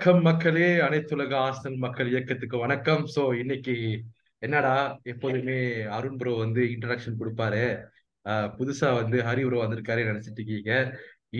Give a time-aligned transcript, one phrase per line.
[0.00, 3.02] வணக்கம் மக்களே அனைத்துலக ஆஸ்டல் மக்கள் இயக்கத்துக்கு வணக்கம்.
[3.14, 3.74] சோ இன்னைக்கு
[4.42, 4.70] என்னடா
[5.12, 5.56] எப்போதுமே
[5.96, 7.60] அருண் ப்ரோ வந்து இன்ட்ரடக்ஷன் கொடுப்பாரு.
[8.58, 10.70] புதுசா வந்து ஹரி ப்ரோ வந்திருக்காரு நினைச்சிட்டு இருக்கீங்க.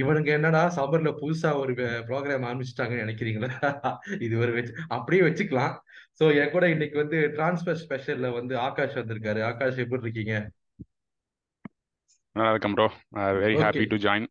[0.00, 1.74] இவனுங்க என்னடா சபர்ல புதுசா ஒரு
[2.10, 3.50] ப்ரோக்ராம் ஆரம்பிச்சிட்டாங்கன்னு நினைக்கிறீங்களா?
[4.26, 5.74] இது ஒரு வச்சு அப்படியே வச்சுக்கலாம்.
[6.20, 9.42] சோ என் கூட இன்னைக்கு வந்து டிரான்ஸ்பர் ஸ்பெஷல்ல வந்து ஆகாஷ் வந்திருக்காரு.
[9.50, 10.36] ஆகாஷ் எப்படி இருக்கீங்க?
[12.76, 12.88] Bro
[13.42, 14.30] very happy to join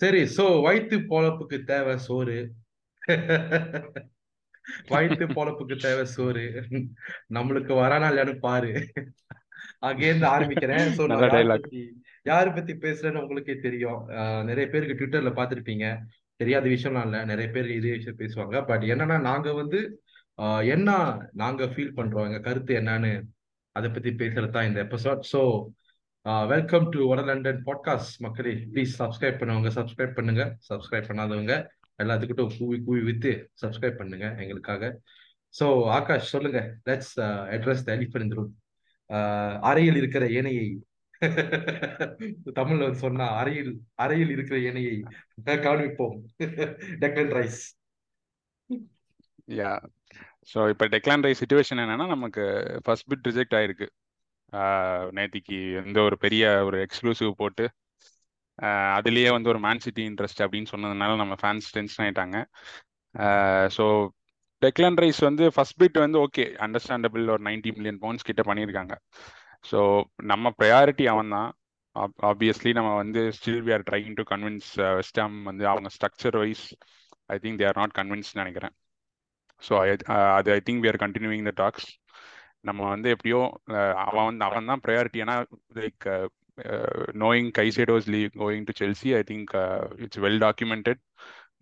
[0.00, 2.40] சரி சோ வயிற்று பொழப்புக்கு தேவை சோறு.
[4.92, 6.44] வயிற்று பொழப்புக்கு தேவை சோறு.
[7.36, 8.72] நம்மளுக்கு வரானா இல்லையான்னு பாரு.
[9.88, 10.86] அங்கேருந்து ஆரம்பிக்கிறேன்.
[10.98, 11.04] சோ
[12.30, 14.00] யார் பத்தி பேசுறேன்னு உங்களுக்கே தெரியும்.
[14.48, 15.86] நிறைய பேருக்கு ட்விட்டர்ல பார்த்திருப்பீங்க.
[16.40, 17.18] தெரியாத விஷயம்லாம் இல்ல.
[17.30, 18.56] நிறைய பேர் இதே விஷயம் பேசுவாங்க.
[18.70, 19.80] பட் என்னன்னா நாங்க வந்து
[20.74, 20.90] என்ன
[21.42, 22.26] நாங்க ஃபீல் பண்றோம்?
[22.28, 23.12] எங்க கருத்து என்னன்னு
[23.76, 25.40] அதை பத்தி பேசுறது தான் இந்த எபிசோட் ஸோ
[26.52, 30.42] வெல்கம் டு வட லண்டன் பாட்காஸ்ட் மக்களே ப்ளீஸ் சப்ஸ்கிரைப் பண்ணுவாங்க சப்ஸ்கிரைப் பண்ணுங்க.
[30.70, 31.54] சப்ஸ்கிரைப் பண்ணாதவங்க
[31.98, 35.00] எல்லாத்துக்கிட்டும் கூவி கூவி வித்து சப்ஸ்கிரைப் பண்ணுங்க எங்களுக்காக.
[35.54, 36.60] ஸோ ஆகாஷ் சொல்லுங்க.
[36.84, 37.14] Let's
[37.54, 38.52] address the elephant room
[39.60, 40.66] அறையில் இருக்கிற ஏனையை.
[42.58, 44.94] தமிழ்ல வந்து சொன்னா அறையில் அறையில் இருக்கிற ஏனையை
[45.46, 46.16] காண்பிப்போம்
[46.98, 47.60] டெக்கன் ரைஸ்
[49.52, 49.72] யா
[50.54, 52.44] ஸோ இப்போ டெக்லான் ரைஸ் சுச்சுவேஷன் என்னன்னா நமக்கு
[52.84, 53.88] ஃபர்ஸ்ட் பிட் ரிஜெக்ட் ஆயிருக்கு.
[54.52, 57.64] Uh, நேத்திக்கு எந்த ஒரு பெரிய ஒரு எக்ஸ்க்ளூசிவ் போட்டு
[58.96, 62.36] அதுலேயே வந்து ஒரு மேன் சிட்டி இன்ட்ரெஸ்ட் அப்படின்னு சொன்னதுனால நம்ம ஃபேன்ஸ் டென்ஷன் ஆயிட்டாங்க.
[63.76, 63.84] ஸோ
[64.62, 68.94] டெக்லன் ரைஸ் வந்து ஃபர்ஸ்ட் பிட் வந்து ஓகே அண்டர்ஸ்டாண்டபிள் ஒரு நைன்டி மில்லியன் பவுண்ட்ஸ் கிட்ட பண்ணியிருக்காங்க.
[69.70, 69.80] ஸோ
[70.32, 71.50] நம்ம ப்ரையாரிட்டி அவன் தான்
[72.30, 76.66] ஆப்வியஸ்லி நம்ம வந்து still we are trying to convince West Ham வந்து அவங்க structure wise
[77.34, 78.74] I think they are not convince நினைக்கிறேன்.
[79.62, 79.74] ஸோ
[80.12, 81.88] uh, அது I think we are continuing the talks
[82.68, 83.40] நம்ம வந்து எப்படியோ
[83.76, 85.36] uh, அவன் வந்து அவன் தான் ப்ரையாரிட்டி ஏன்னா
[85.80, 86.26] like uh,
[87.22, 89.52] knowing Caicedo's leave going to Chelsea I think
[90.04, 91.00] it's well documented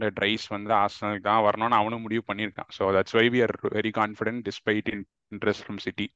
[0.03, 2.71] that Rice வந்து ஆஸ்டனுக்கு தான் வரணும்னு அவனும் முடிவு பண்ணியிருக்கான்.
[2.77, 6.07] So that's why we are very confident despite in interest from City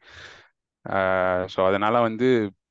[1.54, 2.28] so அதனால வந்து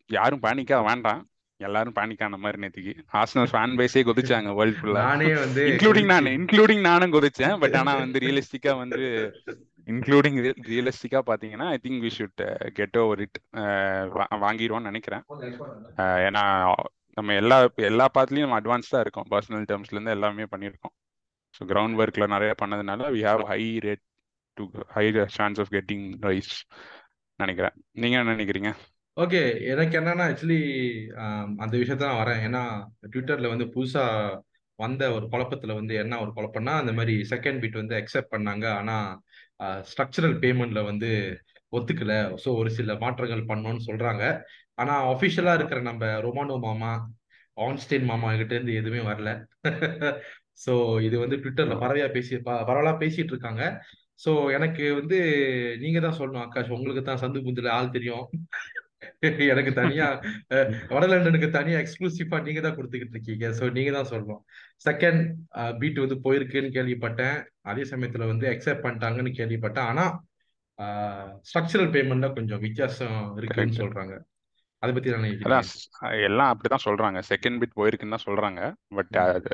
[0.10, 1.22] யாரும் பேனிக்கா வேண்டாம்.
[1.60, 2.94] எல்லாரும் பேனிக் ஆன மாதிரி நேத்திக்கு.
[3.20, 7.56] ஆர்சனல் ஃபேன் பேஸே கொதிச்சாங்க வேர்ல்ட் ஃபுல்லா நானே வந்து இன்க்ளூடிங் நான் இன்க்ளூடிங் நானும் கொதிச்சேன்.
[7.64, 9.04] பட் ஆனா வந்து ரியலிஸ்டிக்கா வந்து
[9.88, 10.38] இன்க்ளூடிங்
[10.72, 12.42] ரியலிஸ்டிக்கா பாத்தீங்கன்னா I think we should
[12.78, 13.40] get over it
[14.46, 15.24] வாங்கிடுவோம்னு நினைக்கிறேன்.
[16.02, 16.44] Uh, ஏன்னா
[17.18, 17.58] நம்ம எல்லா
[17.90, 19.28] எல்லா பார்ட்லயும் நம்ம அட்வான்ஸ் தான் இருக்கோம்.
[19.34, 20.94] பர்சனல் டேர்ம்ஸ்ல இருந்து எல்லாமே பண்ணியிருக்கோம்.
[21.56, 24.04] ஸோ கிரவுண்ட் ஒர்க்ல நிறைய பண்ணதுனால we have high rate
[24.58, 24.64] to
[24.96, 25.06] high
[25.38, 26.54] chance of getting Rice
[27.40, 27.76] நினைக்கிறேன்.
[28.02, 28.72] நீங்க என்ன நினைக்கிறீங்க?
[29.18, 29.42] ஓகே
[29.74, 30.62] எனக்கு என்னன்னா ஆக்சுவலி
[31.24, 32.42] um, அந்த விஷயத்த நான் வரேன்.
[32.48, 32.64] ஏன்னா
[33.14, 34.06] ட்விட்டர்ல வந்து புதுசா
[34.80, 38.66] வந்த ஒரு குழப்பத்துல வந்து என்ன ஒரு குழப்பம்னா அந்த மாதிரி செகண்ட் பீட் வந்து அக்செப்ட் பண்ணாங்க.
[38.80, 38.96] ஆனா
[39.90, 41.10] ஸ்ட்ரக்சரல் பேமெண்ட்ல வந்து
[41.74, 42.14] ஒத்துக்கல.
[42.44, 44.24] ஸோ ஒரு சில மாற்றங்கள் பண்ணோன்னு சொல்றாங்க.
[44.78, 46.92] ஆனா அஃபிஷியலா இருக்கிற நம்ம ரொமானோ மாமா
[47.58, 49.32] ஆன்ஸ்டைன் மாமா கிட்ட இருந்து எதுவுமே வரல.
[50.66, 52.36] ஸோ இது வந்து ட்விட்டர்ல பரவையா பேசி
[52.68, 53.64] பரவலா பேசிட்டு இருக்காங்க.
[54.16, 55.18] ஸோ எனக்கு வந்து
[55.80, 56.70] நீங்க தான் சொல்லணும் ஆகாஷ்.
[56.70, 58.26] உங்களுக்கு தான் சந்து புந்தில் ஆள் தெரியும்.
[59.54, 60.08] எனக்கு தனியா
[60.94, 63.48] வடலண்டனுக்கு தனியா எக்ஸ்க்ளூசிவா நீங்க தான் கொடுத்துக்கிட்டு இருக்கீங்க.
[63.60, 64.42] ஸோ நீங்க தான் சொல்லணும்.
[64.88, 65.24] செகண்ட்
[65.82, 67.40] பீட் வந்து போயிருக்குன்னு கேள்விப்பட்டேன்.
[67.72, 69.90] அதே சமயத்துல வந்து அக்செப்ட் பண்ணிட்டாங்கன்னு கேள்விப்பட்டேன்.
[69.94, 70.06] ஆனா
[71.50, 74.16] ஸ்ட்ரக்சரல் பேமெண்ட்ல கொஞ்சம் வித்தியாசம் இருக்குன்னு சொல்றாங்க.
[74.84, 75.12] அதை பத்தி
[76.28, 77.20] எல்லாம் அப்படிதான் சொல்றாங்க.
[77.30, 78.62] செகண்ட் பிட் போயிருக்குன்னு தான் சொல்றாங்க.
[78.98, 79.52] பட் அது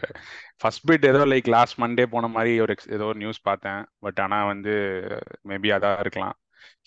[0.61, 3.81] ஃபர்ஸ்ட் பிட் ஏதோ லைக் லாஸ்ட் மண்டே போன மாதிரி ஒரு ஏதோ ஒரு நியூஸ் பார்த்தேன்.
[4.05, 4.73] பட் ஆனா வந்து
[5.51, 6.37] மேபி அதான் இருக்கலாம்.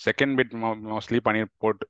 [0.04, 0.54] செகண்ட் பிட்
[0.84, 1.84] மோஸ்ட்லி பண்ணி போட்டு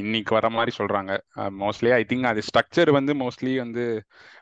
[0.00, 1.12] இன்னைக்கு வர மாதிரி சொல்றாங்க.
[1.58, 3.84] மோஸ்ட்லி ஐ திங்க் அது ஸ்ட்ரக்சர் வந்து மோஸ்ட்லி வந்து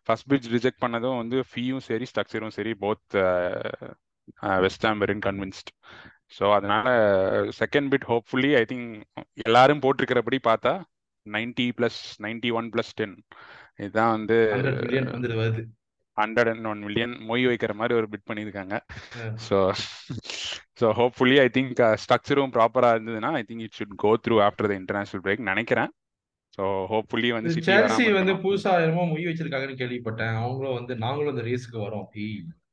[0.04, 3.16] ஃபர்ஸ்ட் பிட் ரிஜெக்ட் பண்ணதும் வந்து ஃபீயும் சரி ஸ்ட்ரக்சரும் சரி போத்
[4.60, 5.70] வெஸ்ட் ஆம்பரின் கன்வின்ஸ்ட்
[6.38, 6.88] ஸோ அதனால
[7.58, 8.88] second bid hopefully I think
[9.46, 10.72] எல்லாரும் போட்டிருக்கிறபடி பார்த்தா
[11.26, 13.14] ninety plus ninety one plus ten
[13.76, 14.38] இதுதான் வந்து
[16.20, 18.74] ஹண்ட்ரட் அண்ட் ஒன் மில்லியன் மொய் வைக்கிற மாதிரி ஒரு பிட் பண்ணியிருக்காங்க.
[19.46, 19.58] So
[20.80, 24.76] so hopefully I think ஸ்ட்ரக்சரும் ப்ராப்பராக இருந்ததுன்னா I think it should go through after the
[24.82, 25.92] international break நினைக்கிறேன்.
[26.58, 30.36] ஸோ ஹோப்ஃபுல்லி வந்து செல்சி வந்து புதுசா என்னமோ மொய் வச்சிருக்காங்கன்னு கேள்விப்பட்டேன்.
[30.42, 32.06] அவங்களும் வந்து நாங்களும் இந்த ரேஸுக்கு வரோம்.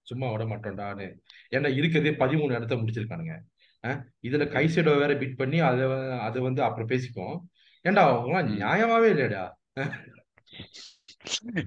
[0.09, 1.07] சும்மா விட மாட்டோம்டான்னு
[1.55, 3.35] ஏன்னா இருக்கிறதே பதிமூணு இடத்த முடிச்சிருக்கானுங்க.
[4.27, 5.85] இதுல கைசைடோ வேற பிட் பண்ணி அதை
[6.27, 7.35] அதை வந்து அப்புறம் பேசிப்போம்
[7.85, 9.43] ஏன்டா அவங்களாம் நியாயமாவே இல்லையடா.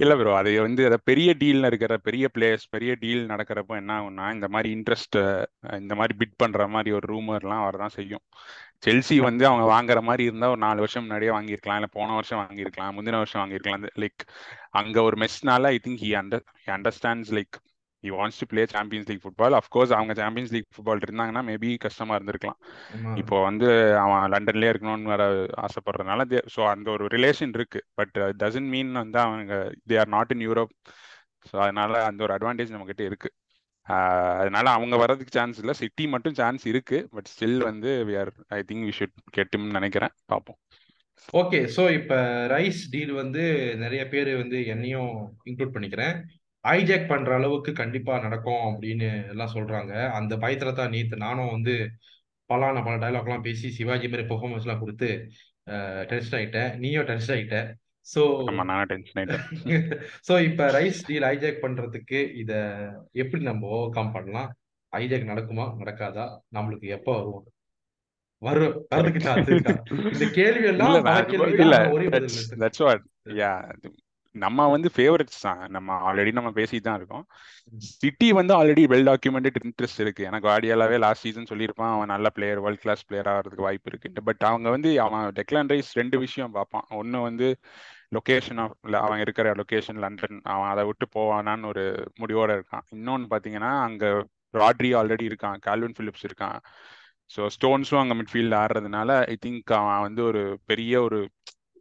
[0.02, 4.26] இல்ல ப்ரோ அது வந்து அத பெரிய டீல்ல இருக்கிற பெரிய பிளேயர்ஸ் பெரிய டீல் நடக்கிறப்ப என்ன ஆகும்னா
[4.34, 5.16] இந்த மாதிரி இன்ட்ரெஸ்ட்
[5.80, 8.24] இந்த மாதிரி பிட் பண்ற மாதிரி ஒரு ரூமர்லாம் வரதான் செய்யும்.
[8.86, 12.94] செல்சி வந்து அவங்க வாங்குற மாதிரி இருந்தா ஒரு நாலு வருஷம் முன்னாடியே வாங்கியிருக்கலாம் இல்ல போன வருஷம் வாங்கியிருக்கலாம்
[12.96, 13.84] முந்தின வருஷம் வாங்கியிருக்கலாம்.
[14.04, 14.24] லைக்
[14.70, 16.44] அங்க ஒரு மெஸ்னால I think he under
[16.76, 17.56] understands like
[18.04, 22.16] he wants to play Champions League football of course அவங்க சாம்பியன்ஸ் லீக் ஃபுட்பால் இருந்தாங்கன்னா மேபி கஷ்டமா
[22.18, 22.58] இருந்திருக்கலாம்.
[23.22, 23.68] இப்போ வந்து
[24.02, 25.24] அவன் லண்டன்லயே இருக்கணும்னு வேற
[25.66, 27.82] ஆசைப்படுறதுனால ஸோ அந்த ஒரு ரிலேஷன் இருக்கு.
[28.00, 29.54] பட் டசன்ட் மீன் வந்து அவங்க
[29.90, 30.74] they are not in Europe
[31.48, 33.30] so அதனால அந்த ஒரு அட்வான்டேஜ் நம்ம கிட்ட இருக்கு
[34.42, 35.74] அதனால அவங்க வர்றதுக்கு சான்ஸ் இல்லை.
[35.80, 36.98] சிட்டி மட்டும் சான்ஸ் இருக்கு.
[37.16, 40.14] பட் ஸ்டில் வந்து we are I think we should கெட்டும்னு நினைக்கிறேன்.
[40.32, 40.58] பார்ப்போம்.
[41.40, 42.16] ஓகே ஸோ இப்போ
[42.54, 43.42] ரைஸ் டீல் வந்து
[43.82, 45.12] நிறைய பேர் வந்து என்னையும்
[45.50, 46.16] இன்க்ளூட் பண்ணிக்கிறேன்.
[46.64, 49.92] ஹைஜாக் பண்ற அளவுக்கு கண்டிப்பா நடக்கும் அப்படின்னு எல்லாம் சொல்றாங்க.
[50.18, 51.74] அந்த பயத்துல தான் நேத்து நானும் வந்து
[52.50, 55.08] பலான பல டைலாக்லாம் பேசி சிவாஜி மாதிரி பெர்ஃபார்மன்ஸ் எல்லாம் கொடுத்து
[56.10, 56.70] டென்ஷன் ஆயிட்டேன்.
[56.82, 57.34] நீயும் டென்ஷன்
[58.06, 58.22] ஸோ
[58.92, 59.44] டென்ஷன் ஆயிட்டேன்.
[60.28, 62.52] ஸோ இப்போ ரைஸ் டீல் ஹைஜாக் பண்றதுக்கு இத
[63.22, 64.50] எப்படி நம்ம ஓவர் கம் பண்ணலாம்?
[64.92, 65.66] ஹைஜாக் நடக்குமா?
[65.80, 66.26] நடக்காதா?
[66.56, 67.46] நம்மளுக்கு எப்போ வரும்?
[68.42, 69.22] வரும் வரதுக்கு
[70.14, 70.96] இந்த கேள்வி எல்லாம்
[74.34, 75.60] நம்ம வந்து ஃபேவரட்ஸ் தான்.
[75.74, 77.24] நம்ம ஆல்ரெடி நம்ம பேசிட்டு தான் இருக்கோம்.
[78.00, 80.22] சிட்டி வந்து ஆல்ரெடி வெல் டாக்குமெண்டட் இன்ட்ரெஸ்ட் இருக்கு.
[80.30, 81.92] எனக்கு வாடியாலாவே லாஸ்ட் சீசன் சொல்லியிருப்பான்.
[81.96, 85.92] அவன் நல்ல பிளேயர் வேர்ல்ட் கிளாஸ் பிளேயர் ஆகிறதுக்கு வாய்ப்பு இருக்கு பட் அவங்க வந்து அவன் டெக்லான் ரைஸ்
[86.00, 86.86] ரெண்டு விஷயம் பார்ப்பான்.
[87.00, 87.48] ஒன்னு வந்து
[88.16, 88.74] லொகேஷன் ஆஃப்
[89.06, 91.84] அவன் இருக்கிற லொகேஷன் லண்டன் அவன் அதை விட்டு போவானான்னு ஒரு
[92.22, 92.84] முடிவோட இருக்கான்.
[92.96, 94.04] இன்னொன்னு பாத்தீங்கன்னா அங்க
[94.54, 95.58] ராட்ரி ஆல்ரெடி இருக்கான்.
[95.68, 96.58] கால்வின் பிலிப்ஸ் இருக்கான்.
[97.30, 101.18] ஸோ ஸ்டோன்ஸும் அங்கே மிட்ஃபீல்ட் ஆடுறதுனால ஐ திங்க் அவன் வந்து ஒரு பெரிய ஒரு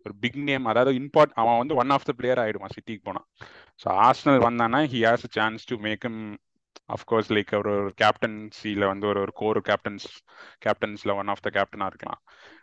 [0.05, 3.27] ஒரு பிக் நேம் அதாவது இம்பார்ட் அவன் வந்து ஒன் ஆஃப் த பிளேயர் ஆயிடுவான் சிட்டிக்கு போனான்
[3.83, 6.21] ஸோ ஆர்ஸ்னல் வந்தானா he has a chance to make him
[6.89, 10.07] of course like ஒரு ஒரு கேப்டன்சியில் வந்து ஒரு ஒரு கோர் கேப்டன்ஸ்
[10.65, 12.21] கேப்டன்ஸில் ஒன் ஆஃப் த கேப்டனாக இருக்கலாம்.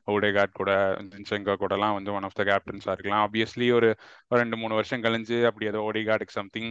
[0.08, 0.70] ஓடேகார்ட் கூட
[1.12, 3.24] ஜின்செங்கா கூடலாம் வந்து ஒன் ஆஃப் த கேப்டன்ஸாக இருக்கலாம்.
[3.26, 3.88] ஆப்வியஸ்லி ஒரு
[4.34, 6.70] ரெண்டு மூணு வருஷம் கழிஞ்சு அப்படி ஏதோ ஓடேகார்டுக்கு சம்திங்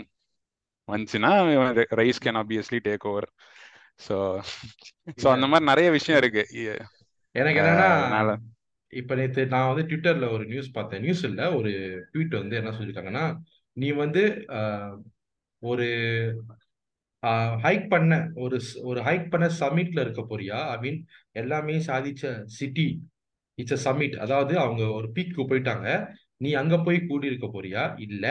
[0.87, 1.31] வந்துச்சுன்னா
[2.01, 3.27] Rice can obviously take over
[4.07, 4.15] so
[5.17, 6.43] so அந்த மாதிரி நிறைய விஷயம் இருக்கு.
[7.35, 7.89] எனக்கு என்னன்னா
[8.93, 11.01] இப்ப நேற்று நான் வந்து ட்விட்டர்ல ஒரு நியூஸ் பார்த்தேன்.
[11.01, 11.71] நியூஸ் இல்ல ஒரு
[12.13, 13.25] ட்வீட் வந்து என்ன சொல்லியிருக்காங்கன்னா
[13.77, 14.21] நீ வந்து
[15.61, 15.85] ஒரு
[17.63, 20.59] ஹைக் பண்ண ஒரு ஒரு ஹைக் பண்ண சமிட்ல இருக்க போறியா?
[20.73, 20.99] ஐ மீன்
[21.31, 22.23] எல்லாமே சாதிச்ச
[22.57, 22.87] சிட்டி
[23.57, 25.87] இட்ஸ் அ சமிட் அதாவது அவங்க ஒரு பீக்கு போயிட்டாங்க.
[26.37, 27.83] நீ அங்க போய் கூடி இருக்க போறியா?
[27.99, 28.25] இல்ல.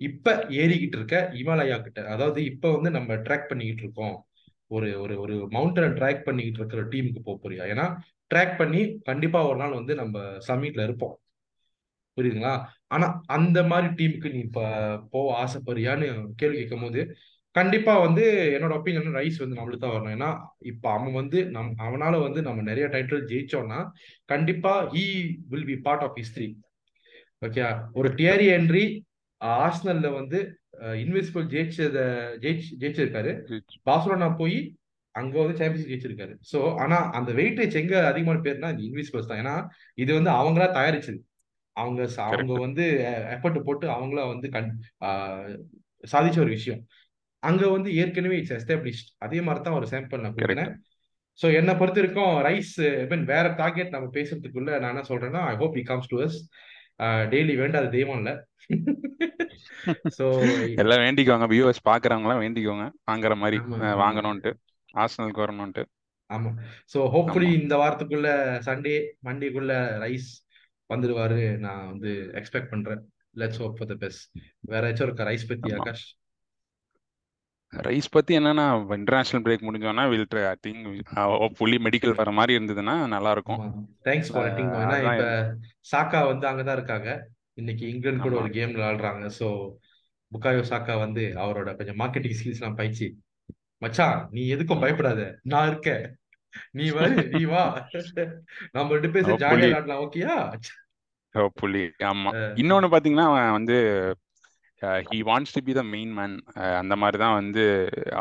[0.00, 0.26] இப்ப
[0.60, 2.00] ஏறிக்கிட்டு இருக்க இமாலயா கிட்ட.
[2.08, 4.16] அதாவது இப்ப வந்து நம்ம ட்ராக் பண்ணிக்கிட்டு இருக்கோம்.
[4.70, 7.64] ஒரு ஒரு ஒரு மவுண்டனை ட்ராக் பண்ணிக்கிட்டு இருக்கிற டீமுக்கு போக போறியா?
[7.72, 7.86] ஏன்னா
[8.30, 10.18] ட்ராக் பண்ணி கண்டிப்பா ஒரு நாள் வந்து நம்ம
[10.48, 11.16] சமிட்ல இருப்போம்.
[12.16, 12.54] புரியுதுங்களா?
[12.86, 13.06] ஆனா
[13.36, 14.62] அந்த மாதிரி டீமுக்கு நீ இப்ப
[15.10, 16.06] போக ஆசைப்படுறியான்னு
[16.40, 17.02] கேள்வி கேட்கும் போது
[17.54, 18.24] கண்டிப்பா வந்து
[18.56, 20.14] என்னோட ஒப்பீனியன் ரைஸ் வந்து நம்மளுக்கு தான் வரணும்.
[20.16, 20.30] ஏன்னா
[20.70, 23.78] இப்ப அவன் வந்து நம் அவனால வந்து நம்ம நிறைய டைட்டில் ஜெயிச்சோம்னா
[24.24, 25.04] கண்டிப்பா he
[25.52, 26.48] will be part of history
[27.46, 28.84] okay ஒரு டியரி என்ட்ரி
[29.40, 30.38] ஆர்சனல்ல வந்து
[31.02, 31.98] இன்விசிபிள் ஜெயிச்சத
[32.42, 33.32] ஜெயிச்சு ஜெயிச்சிருக்காரு.
[33.88, 34.58] பார்சலோனா போய்
[35.14, 36.34] அங்க வந்து சாம்பியன்ஸ் ஜெயிச்சிருக்காரு.
[36.52, 39.40] சோ ஆனா அந்த வெயிட்டேஜ் எங்க அதிகமான பேர்னா இந்த இன்விசிபிள்ஸ் தான்.
[39.42, 39.54] ஏன்னா
[39.94, 41.20] இது வந்து அவங்களா தயாரிச்சது.
[41.76, 42.84] அவங்க ச- அவங்க வந்து
[43.34, 44.70] எஃபர்ட் போட்டு அவங்களா வந்து கண்
[46.04, 46.80] சாதிச்ச ஒரு விஷயம்.
[47.42, 50.74] அங்க வந்து ஏற்கனவே இட்ஸ் எஸ்டாப்ளிஷ்ட் அதே மாதிரி தான் ஒரு சாம்பிள் நான் கரெக்ட்
[51.38, 52.72] ஸோ என்னை பொறுத்த வரைக்கும் ரைஸ்
[53.10, 56.38] மீன் வேற டார்கெட் நம்ம பேசுறதுக்குள்ள நான் என்ன சொல்றேன்னா I hope he comes to us
[57.30, 58.30] daily வேண்டாத தெய்வம் இல்ல.
[60.18, 60.24] ஸோ
[60.74, 61.46] எல்லாம் வேண்டிக்கோங்க.
[61.46, 62.84] வியூவர்ஸ் பாக்குறவங்க எல்லாம் வேண்டிக்கோங்க.
[63.10, 63.58] வாங்குற மாதிரி
[64.02, 64.52] வாங்கணும்ட்டு
[64.94, 65.84] ஆர்சனலுக்கு வரணும்ட்டு
[66.30, 66.50] ஆமா.
[66.92, 68.28] ஸோ ஹோப்ஃபுல்லி இந்த வாரத்துக்குள்ள
[68.66, 68.94] சண்டே
[69.26, 70.28] மண்டேக்குள்ள ரைஸ்
[70.90, 73.02] வந்துருவாரு நான் வந்து எக்ஸ்பெக்ட் பண்றேன்.
[73.36, 74.24] Let's hope for the best
[74.70, 75.24] வேற ஏதாச்சும் இருக்கா?
[75.24, 76.06] ரைஸ் பத்தி ஆகாஷ்?
[77.72, 78.64] ரைஸ் பத்தி என்னன்னா
[78.96, 80.86] international break முடிஞ்சோன்னா will I think
[81.54, 83.60] fully medical வர மாதிரி இருந்ததுன்னா நல்லா இருக்கும்
[84.04, 85.26] தேங்க்ஸ் ஃபார் லெட்டிங் ஏன்னா இப்ப
[85.92, 87.10] சாக்கா வந்து அங்கதான் இருக்காங்க.
[87.54, 89.46] இன்னைக்கு இங்கிலாந்து கூட ஒரு கேம் விளையாடுறாங்க ஸோ
[90.32, 93.06] புக்காயோ சாக்கா வந்து அவரோட கொஞ்சம் மார்க்கெட்டிங் ஸ்கில்ஸ் எல்லாம் பயிற்சி
[93.82, 95.20] மச்சான் நீ எதுக்கும் பயப்படாத.
[95.52, 96.04] நான் இருக்கேன்.
[96.78, 97.64] நீ வரு நீ வா.
[98.72, 100.36] நம்ம ரெண்டு பேரும் ஜாலியா விளையாடலாம் ஓகேயா
[101.34, 102.30] ஹோப்ஃபுல்லி ஆமா.
[102.60, 103.76] இன்னொன்னு பாத்தீங்கன்னா அவன் வந்து
[105.10, 106.34] he wants to be the main man
[106.80, 107.64] அந்த மாதிரி தான் வந்து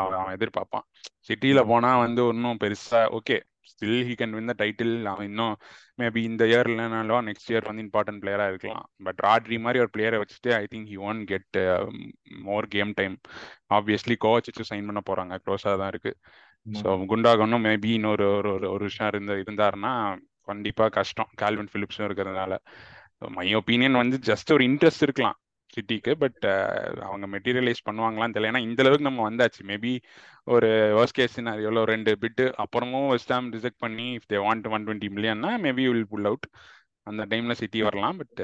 [0.02, 0.86] அவன் எதிர்பார்ப்பான்.
[1.28, 3.38] சிட்டியில போனா வந்து ஒன்றும் பெருசா okay
[3.72, 5.56] still he can win the title அவன் இன்னும்
[6.02, 8.86] மேபி இந்த இயர் இல்லைனாலும் நெக்ஸ்ட் இயர் வந்து இம்பார்ட்டன்ட் பிளேயரா இருக்கலாம்.
[9.08, 11.60] பட் ராட்ரி மாதிரி ஒரு பிளேயரை வச்சுட்டு I think he won get
[12.48, 13.16] more game time
[13.78, 15.36] obviously coach வச்சு சைன் பண்ண போறாங்க.
[15.46, 16.14] க்ளோஸாக தான் இருக்கு.
[16.66, 19.94] ஸோ குண்டாகனும் மேபி இன்னொரு ஒரு ஒரு ஒரு வருஷம் இருந்து இருந்தாருன்னா
[20.48, 21.30] கண்டிப்பா கஷ்டம்.
[21.42, 22.54] கால்வின் பிலிப்ஸும் இருக்கிறதுனால.
[23.38, 25.38] மை ஒப்பீனியன் வந்து ஜஸ்ட் ஒரு இன்ட்ரெஸ்ட் இருக்கலாம்.
[25.76, 26.46] சிட்டிக்கு பட்
[27.08, 28.52] அவங்க மெட்டீரியலைஸ் பண்ணுவாங்களான்னு தெரியல.
[28.52, 29.62] ஏன்னா இந்த அளவுக்கு நம்ம வந்தாச்சு.
[29.72, 29.94] மேபி
[30.56, 31.38] ஒரு வர்ஸ்ட் கேஸ்
[31.82, 36.10] ஒரு ரெண்டு பிட்டு அப்புறமும் வெஸ்டாம் ரிஜெக்ட் பண்ணி if they want one twenty மில்லியன்னா maybe will
[36.14, 36.48] pull out
[37.08, 38.40] அந்த டைம்ல சிட்டி வரலாம் பட்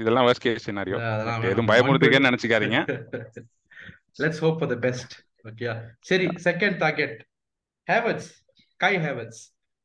[0.00, 1.46] இதெல்லாம் வர்ஸ்ட் கேஸ் சினாரியோ எதுவும் வேணாம்.
[1.50, 2.80] ஒன் பயமுறுத்துக்கே டுவெண்ட்டி நினைச்சுக்காதீங்க
[4.22, 5.14] let's hope for the best
[5.50, 5.74] ஓகேயா
[6.10, 7.18] சரி second target
[7.86, 8.30] Havertz
[8.80, 9.42] Kai Havertz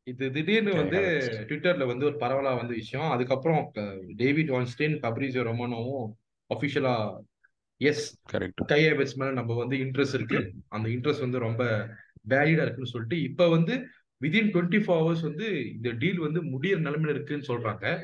[0.08, 1.00] இது திடீர்னு வந்து.
[1.48, 3.10] ட்விட்டர்ல வந்து ஒரு பரவலா வந்த விஷயம்.
[3.16, 3.62] அதுக்கப்புறம்
[4.22, 6.08] டேவிட் வான்ஸ்டேன் ஃபப்ரிசியோ ரொமானோவும்
[6.54, 7.18] அஃபிஷியலா
[7.78, 10.52] எஸ் கரெக்ட் கை ஹேவர்ட்ஸ் மேல நம்ம வந்து இன்ட்ரெஸ்ட் இருக்கு.
[10.68, 11.90] அந்த இன்ட்ரெஸ்ட் வந்து ரொம்ப
[12.30, 13.88] வேலிடா இருக்குன்னு சொல்லிட்டு இப்ப வந்து
[14.24, 18.04] விதின் டுவெண்ட்டி ஃபோர் ஹவர்ஸ் வந்து இந்த டீல் வந்து முடியிற நிலைமையில இருக்குன்னு சொல்றாங்க.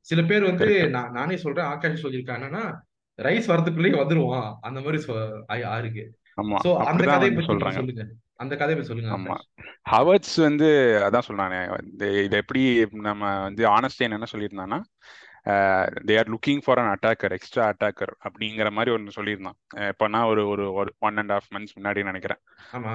[0.00, 2.76] சில பேர் வந்து நான் நானே சொல்றேன் ஆகாஷ் சொல்லியிருக்காங்க என்னன்னா
[3.22, 4.54] ரைஸ் வரதுக்குள்ளேயே வந்துருவான்.
[4.60, 6.18] அந்த மாதிரி சொ- ஆ- ஆ இருக்கு.
[6.42, 8.06] ஆமா சோ அந்த கதையை பத்தி சொல்லுங்க.
[8.34, 9.36] அந்த கதையை சொல்லுங்க ஆமா.
[9.90, 14.82] ஹவர்ட்ஸ் வந்து அதான் வந்து இதை எப்படி நம்ம வந்து ஆனஸ்டைன் என்ன சொல்லியிருந்தான்னா
[16.08, 19.58] they are looking for an attacker extra attacker அப்படிங்கிற மாதிரி ஒன்று சொல்லியிருந்தான்.
[19.90, 22.40] எப்போனா ஒரு ஒரு ஒன் அண்ட் ஹாஃப் மந்த்ஸ் முன்னாடி நினைக்கிறேன்.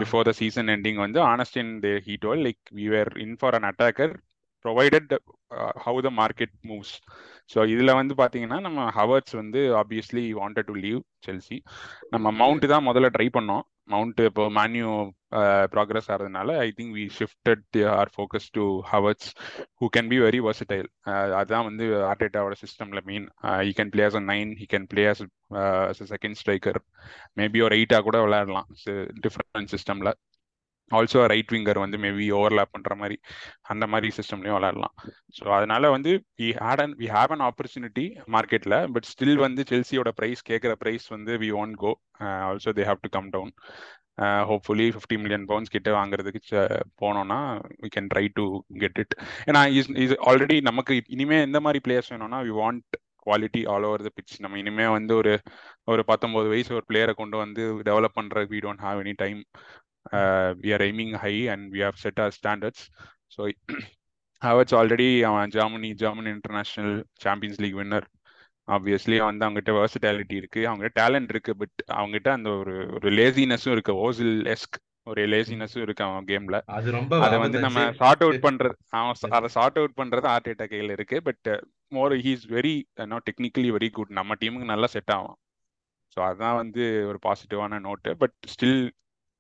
[0.02, 3.70] பிஃபோர் த சீசன் எண்டிங் வந்து Ornstein they he told like we were in for an
[3.72, 4.16] attacker
[4.66, 5.12] provided
[5.84, 6.96] how the market moves
[7.54, 11.58] so இதில் வந்து பார்த்தீங்கன்னா நம்ம ஹவர்ட்ஸ் வந்து obviously wanted to leave Chelsea
[12.10, 13.64] நம்ம Mount தான் முதல்ல ட்ரை பண்ணோம்.
[13.90, 14.90] மவுண்ட் இப்போ மேன்யூ
[15.74, 19.30] ப்ராக்ரஸ் ஆகிறதுனால I think we shifted our focus to Havertz
[19.80, 20.90] who can be very versatile
[21.40, 23.26] அதுதான் வந்து ஆர்டேட்டாவோட சிஸ்டமில் main
[23.66, 25.24] he can play as a nine he can play as
[26.14, 26.80] second striker
[27.38, 28.68] maybe ஒரு எயிட்டாக கூட விளையாடலாம்.
[29.26, 30.12] டிஃப்ரெண்ட் சிஸ்டமில்
[30.92, 33.18] ஆல்சோ ரைட் விங்கர் வந்து மேபி ஓவர்லேப் பண்ணுற மாதிரி
[33.72, 34.96] அந்த மாதிரி சிஸ்டம்லையும் விளையாடலாம்.
[35.38, 38.06] ஸோ அதனால வந்து we had an we have an opportunity
[38.36, 41.94] மார்க்கெட்டில் பட் ஸ்டில் வந்து செல்சியோட ப்ரைஸ் கேட்குற ப்ரைஸ் வந்து we won't go
[42.50, 43.54] also they have to come down
[44.50, 47.38] hopefully fifty million pounds கிட்ட வாங்குறதுக்கு uh, போனோம்னா
[47.84, 48.46] we can try to
[48.82, 49.14] get it
[49.48, 54.06] ஏன்னா is இது ஆல்ரெடி நமக்கு இனிமே எந்த மாதிரி பிளேயர்ஸ் வேணும்னா we want quality all over
[54.06, 55.34] the pitch நம்ம இனிமே வந்து ஒரு
[55.88, 59.42] ஒரு பத்தொன்பது வயசு ஒரு பிளேயரை கொண்டு வந்து டெவலப் பண்றதுக்கு we don't have any time
[60.62, 62.86] we are aiming high and we have set our standards
[63.36, 63.42] so
[64.42, 68.08] Havertz already அவன் Germany German international Champions League winner
[68.68, 70.62] obviously வந்து அவங்ககிட்ட வெர்சிட்டாலிட்டி இருக்கு.
[70.68, 73.94] அவங்ககிட்ட டேலண்ட் இருக்கு பட் அவங்ககிட்ட அந்த ஒரு ஒரு லேசினஸும் இருக்கு.
[74.06, 78.76] ஓசில் எஸ்க் ஒரு லேசினஸும் இருக்கு அவன் கேம்ல அது ரொம்ப அதை வந்து நம்ம சார்ட் அவுட் பண்றது
[78.90, 81.18] அவன் அதை சார்ட் அவுட் பண்றது ஆர்டேட்டா கையில இருக்கு.
[81.22, 81.48] But
[81.88, 82.76] more he's very
[83.14, 85.38] no technically very good நம்ம டீமுக்கு நல்லா செட் ஆகும்
[86.18, 88.80] ஸோ அதுதான் வந்து ஒரு பாசிட்டிவான note but still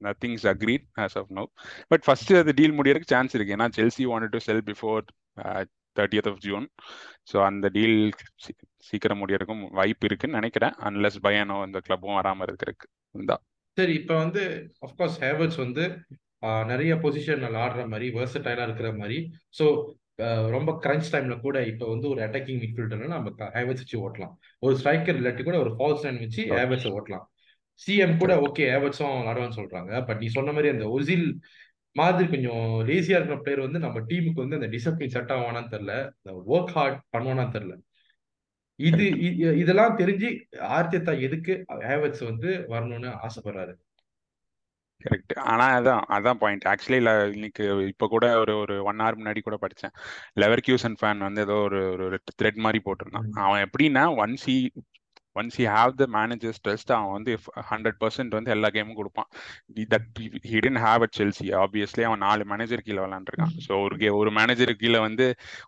[0.01, 1.43] nothing is agreed as of now
[1.91, 3.55] but first அது டீல் முடியறதுக்கு சான்ஸ் இருக்கு.
[3.57, 5.03] ஏன்னா Chelsea wanted to sell before
[5.95, 6.65] thirtieth of June
[7.31, 7.97] so அந்த டீல்
[8.89, 10.75] சீக்கிரம் முடியறதுக்கும் வாய்ப்பு இருக்குன்னு நினைக்கிறேன்.
[10.87, 13.43] அன்லெஸ் பயனோ இந்த கிளப்பும் வராமல் இருக்கிறதுக்கு தான்
[13.77, 14.43] சரி இப்ப வந்து
[14.85, 15.83] அஃப்கோர்ஸ் ஹேவர்ட்ஸ் வந்து
[16.71, 19.17] நிறைய பொசிஷன்ல ஆடுற மாதிரி வெர்சடைலா இருக்கிற மாதிரி.
[19.57, 19.65] ஸோ
[20.55, 24.33] ரொம்ப கிரன்ச் டைம்ல கூட இப்ப வந்து ஒரு அட்டாக்கிங் மிட்ஃபீல்டர்ல நம்ம ஹேவர்ட்ஸ் வச்சு ஓட்டலாம்.
[24.65, 26.43] ஒரு ஸ்ட்ரைக்கர் இல்லாட்டி கூட ஒரு ஃபால்ஸ் லைன் வச்சு.
[26.59, 27.25] ஹேவர்ட்ஸ் ஓட்டலாம்.
[27.85, 28.33] சிஎம் கூட.
[28.47, 30.05] ஓகே ஹேவர்ட்ஸும் விளாடுவான்னு சொல்றாங்க.
[30.05, 31.27] பட் நீ சொன்ன மாதிரி அந்த ஒசில்
[31.95, 35.95] மாதிரி கொஞ்சம் லேசியா இருக்கிற பிளேயர் வந்து நம்ம டீமுக்கு வந்து அந்த டிசிப்ளின் செட் ஆவானான்னு தெரியல.
[36.17, 37.75] இந்த ஒர்க் ஹார்ட் பண்ணுவானான்னு தெரியல.
[38.79, 39.05] இது
[39.57, 40.27] இதெல்லாம் தெரிஞ்சு
[40.77, 41.53] ஆர்டெத்தா எதுக்கு
[41.87, 43.73] ஹேவர்ட்ஸ் வந்து வரணும்னு ஆசைப்படுறாரு?
[45.05, 46.99] கரெக்ட் ஆனா அதான் அதான் பாயிண்ட் ஆக்சுவலி
[47.33, 49.93] இன்னைக்கு இப்ப கூட ஒரு ஒரு ஒன் ஹவர் முன்னாடி கூட படிச்சேன்.
[50.41, 53.29] லெவர் கியூசன் ஃபேன் வந்து ஏதோ ஒரு ஒரு த்ரெட் மாதிரி போட்டிருந்தான்.
[53.45, 54.57] அவன் எப்படின்னா once he
[55.35, 57.31] once he have the manager's trust அவன் வந்து
[57.69, 59.29] ஹண்ட்ரட் பர்சன்ட் வந்து எல்லா கேமும் கொடுப்பான்.
[59.93, 60.07] That
[60.51, 64.73] he didn't have at Chelsea obviously அவன் நாலு மேனேஜர் கீழே விளாண்டுருக்கான் ஸோ ஒரு கே ஒரு மேனேஜர்
[64.83, 65.27] கீழே வந்து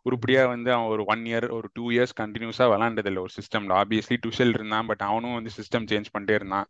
[0.09, 4.55] உருப்படியாக வந்து அவன் ஒரு ஒன் இயர் ஒரு டூ இயர்ஸ் கண்டினியூஸாக விளாண்டதில்ல ஒரு சிஸ்டம்ல ஆப்வியஸ்லி டுஷல்
[4.57, 6.67] இருந்தான் பட் அவனும் வந்து சிஸ்டம் சேஞ்ச் பண்ணிட்டே இருந்தான்.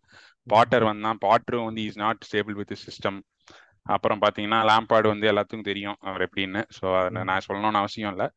[0.47, 1.17] பாட்டர் வந்தான்.
[1.27, 3.19] பாட்டரும் வந்து is not stable with system
[3.85, 6.61] அப்புறம் பாத்தீங்கன்னா லேம்பாடு வந்து எல்லாத்துக்கும் தெரியும் அவர் எப்படின்னு.
[6.77, 6.85] ஸோ
[7.29, 8.27] நான் சொல்லணும்னு அவசியம் இல்லை.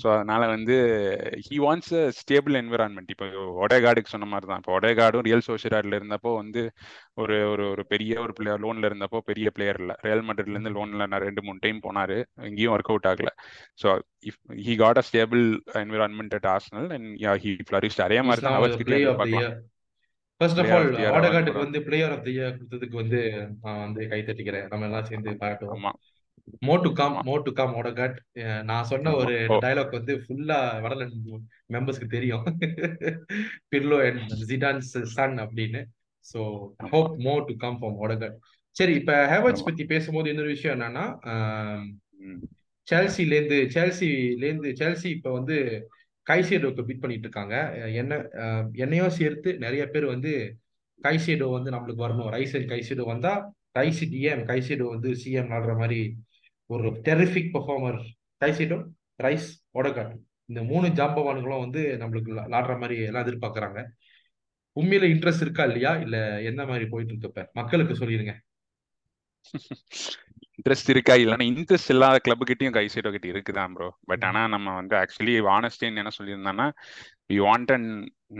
[0.00, 0.76] ஸோ அதனால வந்து
[1.46, 3.26] he wants a stable environment இப்போ
[3.64, 4.60] ஒடேகார்டுக்கு சொன்ன மாதிரி தான்.
[4.62, 6.64] இப்போ ஒடேகார்டும் ரியல் சோஷியராட்ல இருந்தப்போ வந்து
[7.14, 9.96] ஒரு ஒரு ஒரு பெரிய ஒரு பிளேயர் லோன்ல இருந்தப்போ பெரிய பிளேயர் இல்லை.
[10.00, 12.18] ரியல் மட்ரிட்ல இருந்து லோன்ல நான் ரெண்டு மூணு டைம் போனாரு.
[12.50, 13.32] எங்கேயும் ஒர்க் அவுட் ஆகல.
[13.82, 13.88] So
[14.24, 15.44] if he got a stable
[15.84, 17.08] environment at Arsenal and
[17.44, 18.78] he flourished அதே மாதிரி தான் ஹவர்ஸ்
[20.40, 23.20] ஃபர்ஸ்ட் ஆஃப் ஆல் ஆடகாட்டுக்கு வந்து பிளேயர் ஆஃப் தி இயர் கொடுத்ததுக்கு வந்து
[23.62, 24.66] நான் வந்து கை தட்டிக்கிறேன்.
[24.72, 25.86] நம்ம எல்லாம் சேர்ந்து பாராட்டுவோம்
[26.66, 28.18] more to come more to come Odegaard
[28.68, 31.14] நான் சொன்ன ஒரு டயலாக் வந்து ஃபுல்லா வடலன்
[31.74, 32.44] மெம்பர்ஸ்க்கு தெரியும்.
[33.72, 35.80] பிர்லோ அண்ட் ஜிடான்ஸ் சன் அப்படின்னு.
[36.26, 36.40] So
[36.92, 38.36] hope more to come from Odegaard
[38.76, 41.04] சரி இப்ப ஹேவர்ட்ஸ் பத்தி பேசும்போது இன்னொரு விஷயம் என்னன்னா
[42.88, 45.56] செல்சிலேருந்து செல்சிலேருந்து செல்சி இப்ப வந்து
[46.26, 47.54] கைசேடோக்கு பிட் பண்ணிட்டு இருக்காங்க
[47.92, 48.12] என்ன
[48.74, 50.32] என்னையும் சேர்த்து நிறைய பேர் வந்து
[51.00, 52.30] கைசேடோ வந்து நம்மளுக்கு வரணும்.
[52.36, 53.32] ரைஸ் அண்ட் கைசேடோ வந்தா
[53.78, 56.00] ரைஸ் டிஎம் கைசேடோ வந்து சிஎம் ஆடுற மாதிரி
[56.70, 57.98] ஒரு terrific performer
[58.44, 58.78] Caicedo
[59.22, 60.14] Rice Odegaard
[60.48, 63.80] இந்த மூணு ஜாம்பவான்களும் வந்து நம்மளுக்கு லாடுற மாதிரி எல்லாம் எதிர்பார்க்கறாங்க.
[64.76, 65.92] உண்மையில இன்ட்ரெஸ்ட் இருக்கா இல்லையா?
[65.96, 68.34] இல்ல என்ன மாதிரி போயிட்டு இருக்கப்ப மக்களுக்கு சொல்லிடுங்க.
[70.58, 74.28] இன்ட்ரெஸ்ட் இருக்கா இல்லைன்னா இன்ட்ரெஸ்ட் இல்லாத கிளப் கிட்டயும் கைசைடோ கிட்ட இருக்குதான் ப்ரோ பட் ம்.
[74.28, 76.66] ஆனா நம்ம வந்து ஆக்சுவலி ஆனஸ்டின் என்ன சொல்லியிருந்தோம்னா
[77.30, 77.88] we want an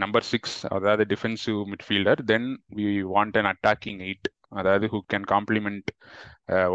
[0.02, 5.90] number six அதாவது defensive midfielder then we want an attacking eight அதாவது ஹூ கேன் காம்ப்ளிமெண்ட்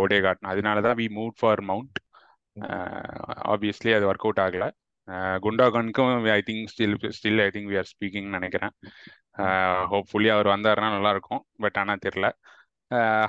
[0.01, 1.97] ஓடேகாட் அதனால தான் we move for Mount
[3.53, 4.65] obviously அது ஒர்க் அவுட் ஆகல.
[5.43, 8.73] குண்டாகனுக்கும் I think still still I think we are speaking நினைக்கிறேன்.
[9.91, 12.27] Hopefully அவர் வந்தாருன்னா நல்லா இருக்கும் பட் ஆனால் தெரில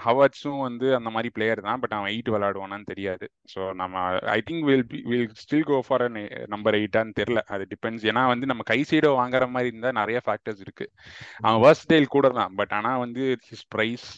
[0.04, 1.80] ஹவர்ட்ஸும் வந்து அந்த மாதிரி பிளேயர் தான்.
[1.82, 3.26] பட் அவன் எயிட் விளையாடுவானான்னு தெரியாது.
[3.52, 4.04] ஸோ நம்ம
[4.36, 6.04] I think will will still go for
[6.54, 10.64] number எயிட்டான்னு தெரில அது டிபெண்ட்ஸ் ஏன்னா வந்து நம்ம கை சைடோ வாங்குற மாதிரி இருந்தால் நிறைய ஃபேக்டர்ஸ்
[10.66, 10.88] இருக்கு.
[11.44, 12.54] அவன் வேர்ஸ்டைல் கூட தான்.
[12.60, 14.08] பட் ஆனால் வந்து ஹிஸ் ப்ரைஸ்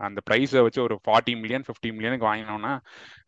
[0.00, 2.72] அந்த ப்ரைஸை வச்சு ஒரு ஃபார்ட்டி மில்லியன் ஃபிஃப்டி மில்லியனுக்கு வாங்கினோம்னா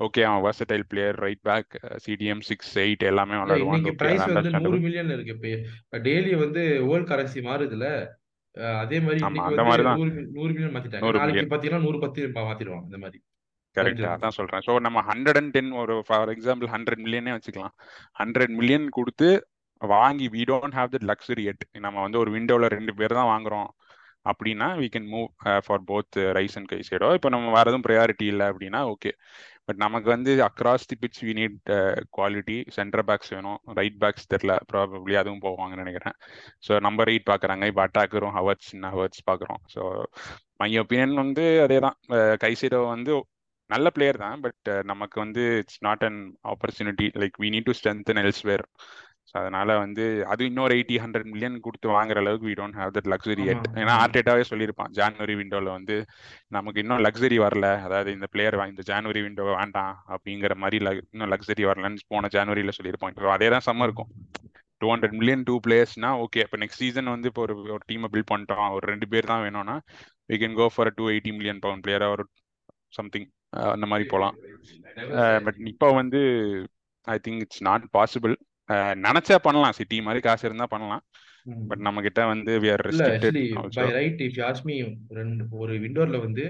[0.04, 1.72] ஓகே அவன் versatile player right back
[2.06, 3.86] CDM six eight எல்லாமே விளையாடுவான்.
[4.02, 7.88] பிரைஸ் வந்து நூறு மில்லியன் இருக்கு இப்ப டெய்லி வந்து வேர்ல்ட் கரன்சி மாறுதுல.
[8.82, 9.20] அதே மாதிரி
[10.36, 11.12] நூறு மில்லியன் மாத்திட்டாங்க.
[11.20, 13.18] நாளைக்கு பாத்தீங்கன்னா நூறு பத்து மாத்திடுவாங்க இந்த மாதிரி
[13.76, 14.02] கரெக்ட்.
[14.14, 14.62] அதான் சொல்றேன்.
[14.66, 17.74] ஸோ நம்ம ஹண்ட்ரட் அண்ட் டென் ஒரு ஃபார் எக்ஸாம்பிள் ஹண்ட்ரட் மில்லியனே வச்சுக்கலாம்.
[18.20, 19.28] ஹண்ட்ரட் மில்லியன் கொடுத்து
[19.80, 23.68] வாங்கி we don't have the luxury yet நம்ம வந்து ஒரு விண்டோவில் ரெண்டு பேர் தான் வாங்குறோம்.
[24.24, 25.28] அப்படின்னா we can move
[25.66, 29.10] for both Rice and Caicedo இப்போ நம்ம வரதும் எதுவும் ப்ரையாரிட்டி இல்லை அப்படின்னா ஓகே
[29.68, 31.58] பட் நமக்கு வந்து across the pitch we need
[32.16, 36.16] quality centre backs வேணும் ரைட் பேக்ஸ் தெரில ப்ராபப்ளி அதுவும் போவாங்கன்னு நினைக்கிறேன்.
[36.66, 39.82] ஸோ நம்பர் எயிட் பார்க்குறாங்க இப்போ அட்டாக்கரும் ஹவர்ஸ் சின்ன ஹவர்ட்ஸ் பார்க்குறோம் ஸோ
[40.62, 41.96] மை ஒப்பீனியன் வந்து அதே தான்
[42.44, 43.14] கைசைடோ வந்து
[43.70, 44.38] நல்ல பிளேயர் தான்.
[44.44, 46.20] பட் uh, நமக்கு வந்து it's not an
[46.52, 48.64] opportunity like we need to strengthen elsewhere
[49.28, 53.08] so அதனால வந்து அது இன்னொரு எயிட்டி ஹண்ட்ரட் மில்லியன் கொடுத்து வாங்குற அளவுக்கு we don't have that
[53.12, 55.96] luxury yet ஏன்னா ஆர்டேட்டாவே சொல்லியிருப்பான் ஜான்வரி விண்டோவில் வந்து
[56.48, 57.68] நமக்கு இன்னும் லக்ஸரி வரல.
[57.86, 59.94] அதாவது இந்த பிளேயர் இந்த ஜான்வரி விண்டோ வேண்டாம்.
[60.08, 63.12] அப்படிங்கிற மாதிரி ல- இன்னும் லக்ஸரி வரலன்னு போன ஜான்வரியில் சொல்லியிருப்பான்.
[63.14, 64.10] இப்போ அதே தான் சம்ம இருக்கும்.
[64.80, 68.30] டூ ஹண்ட்ரட் மில்லியன் டூ பிளேயர்ஸ்னா ஓகே இப்போ நெக்ஸ்ட் சீசன் வந்து இப்போ ஒரு ஒரு டீமை பில்ட்
[68.32, 68.70] பண்ணிட்டோம்.
[68.70, 69.76] ஒரு ரெண்டு பேர் தான் வேணும்னா
[70.28, 72.24] we can go for two eighty million pound player ஒரு
[72.92, 73.28] சம்திங்
[73.72, 74.34] அந்த மாதிரி போகலாம்
[75.44, 76.20] பட் இப்போ வந்து
[77.06, 78.34] I think it's not possible
[79.04, 79.76] நினைச்சா பண்ணலாம்.
[79.78, 81.02] சிட்டி மாதிரி காசு இருந்தா பண்ணலாம்.
[81.70, 83.38] பட் நம்ம கிட்ட வந்து we are restricted
[83.78, 84.76] by right if Yasmi
[85.18, 86.44] ரெண்டு ஒரு விண்டோர்ல வந்து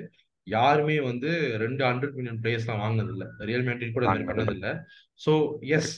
[0.47, 1.31] யாருமே வந்து
[1.63, 4.69] ரெண்டு ஹண்ட்ரட் மில்லியன் பிளேயர்ஸ்லாம் வாங்கினது இல்ல ரியல் மேட்ரிட் கூட மாதிரி பண்ணது இல்ல
[5.21, 5.33] ஸோ
[5.77, 5.91] எஸ்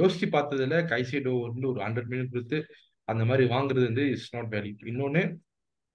[0.00, 2.58] யோசிச்சு பார்த்ததுல கைசைடோ வந்து ஒரு ஹண்ட்ரட் மில்லியன் கொடுத்து
[3.08, 5.22] அந்த மாதிரி வாங்குறது வந்து இட்ஸ் நாட் வேல்யூ இன்னொன்னு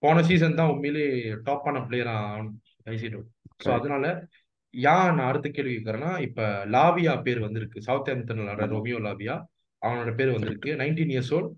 [0.04, 1.06] போன சீசன் தான் உண்மையிலே
[1.48, 2.16] டாப்பான பிளேயரா
[2.88, 3.22] கைசைடோ
[3.64, 4.06] ஸோ அதனால
[4.74, 6.42] ஏன் நான் அடுத்த கேள்வி கேட்கறேன்னா இப்ப
[6.74, 7.80] லாவியா பேர் வந்திருக்கு.
[7.88, 8.74] சவுத் ஆம்ப்டன் விளையாடுற ஆமா.
[8.76, 9.36] ரோமியோ லாவியா
[9.86, 10.72] அவனோட பேர் வந்திருக்கு.
[10.82, 11.52] நைன்டீன் இயர்ஸ் ஓல்ட்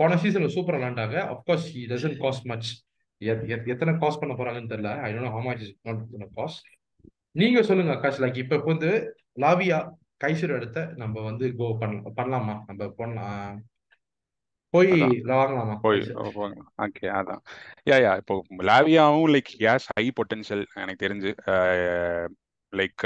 [0.00, 1.18] போன சீசன்ல சூப்பரா விளையாண்டாங்க.
[1.32, 2.70] Of course he doesn't cost much
[3.72, 4.92] எத்தனை காஸ்ட் பண்ண போறாங்கன்னு தெரியல.
[5.04, 6.64] I don't know how much is not cost
[7.40, 8.22] நீங்க சொல்லுங்க ஆகாஷ்.
[8.24, 8.90] லைக் இப்ப வந்து
[9.44, 9.78] லாவியா
[10.24, 12.54] கைசர் எடுத்த நம்ம வந்து கோ பண்ணலாம் பண்ணலாமா?
[12.68, 13.56] நம்ம பண்ணலாம்
[14.74, 14.92] போய்
[15.30, 15.74] வாங்கலாமா?
[15.84, 16.00] போய்
[16.84, 17.42] ஓகே அதான்.
[17.90, 18.34] யா யா இப்போ
[18.70, 21.32] லாவியாவும் லைக் ஹேஸ் ஹை பொட்டன்ஷியல் எனக்கு தெரிஞ்சு.
[22.72, 23.04] லைக்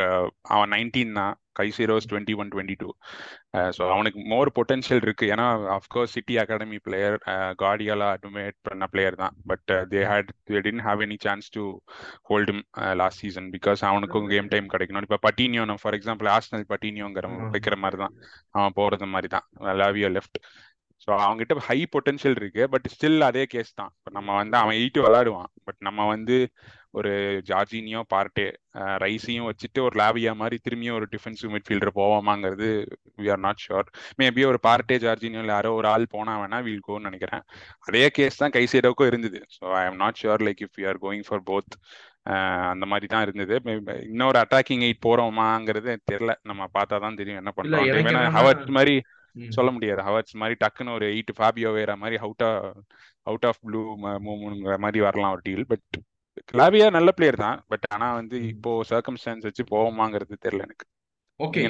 [0.54, 1.34] அவன் நைன்டீன் தான்.
[1.60, 2.88] கைசீரோஸ் twenty one twenty two
[3.76, 5.26] so அவனுக்கு மோர் பொட்டன்ஷியல் இருக்கு.
[5.34, 7.16] ஏன்னா of course City academy player
[7.62, 9.34] Guardiola admit பண்ண பிளேயர் தான்.
[9.50, 11.64] But they had they didn't have any chance to
[12.30, 12.52] hold
[13.00, 15.06] last season because அவனுக்கும் கேம் டைம் கிடைக்கணும்.
[15.08, 18.16] இப்போ Patino for example Arsenal பட்டீனியோங்கிற வைக்கிற மாதிரி தான்.
[18.58, 19.46] அவன் போறது மாதிரி தான்.
[19.82, 20.40] லாவியோ லெஃப்ட்
[21.04, 22.62] ஸோ அவங்ககிட்ட ஹை பொட்டன்ஷியல் இருக்கு.
[22.72, 23.90] பட் ஸ்டில் அதே கேஸ் தான்.
[23.96, 26.36] இப்போ நம்ம வந்து அவன் எயிட்டு விளாடுவான் பட் நம்ம வந்து
[26.94, 27.10] ஒரு
[27.48, 28.46] ஜார்ஜினியோ பார்ட்டே
[29.02, 32.68] ரைஸையும் வச்சுட்டு ஒரு லாவியா மாதிரி திரும்பியும் ஒரு defensive midfielder போவோமாங்கிறது
[33.22, 33.88] we are not sure
[34.20, 37.44] maybe ஒரு பார்ட்டே ஜார்ஜினியோ யாரோ ஒரு ஆள் போனா வேணா வில் கோன்னு நினைக்கிறேன்.
[37.88, 39.40] அதே கேஸ் தான் கைசைடோக்கும் இருந்தது.
[39.56, 41.76] So I am not sure like if you are going for both
[42.72, 43.54] அந்த மாதிரி தான் இருந்தது.
[44.10, 46.32] இன்னொரு அட்டாக்கிங் எயிட் போறோமாங்கிறது தெரியல.
[46.50, 48.96] நம்ம பார்த்தா தான் தெரியும் என்ன பண்றோம் ஹவர்ட் மாதிரி.
[49.56, 50.00] சொல்ல முடியாது.
[50.06, 52.44] ஹவர்ட்ஸ் மாதிரி டக்குன்னு ஒரு எயிட் ஃபாபியோ வேற மாதிரி அவுட்
[53.30, 53.80] அவுட் ஆஃப் ப்ளூ
[54.26, 55.98] மூவ்ங்கிற மாதிரி வரலாம் ஒரு டீல் பட்
[56.52, 58.36] கிளாவியா நல்ல பிளேயர் தான் பட் ஆனா வந்து.
[58.52, 60.86] இப்போ சர்க்கம்ஸ்டான்ஸ் வச்சு போவோமாங்கிறது தெரியல எனக்கு.
[61.40, 61.62] ஓகே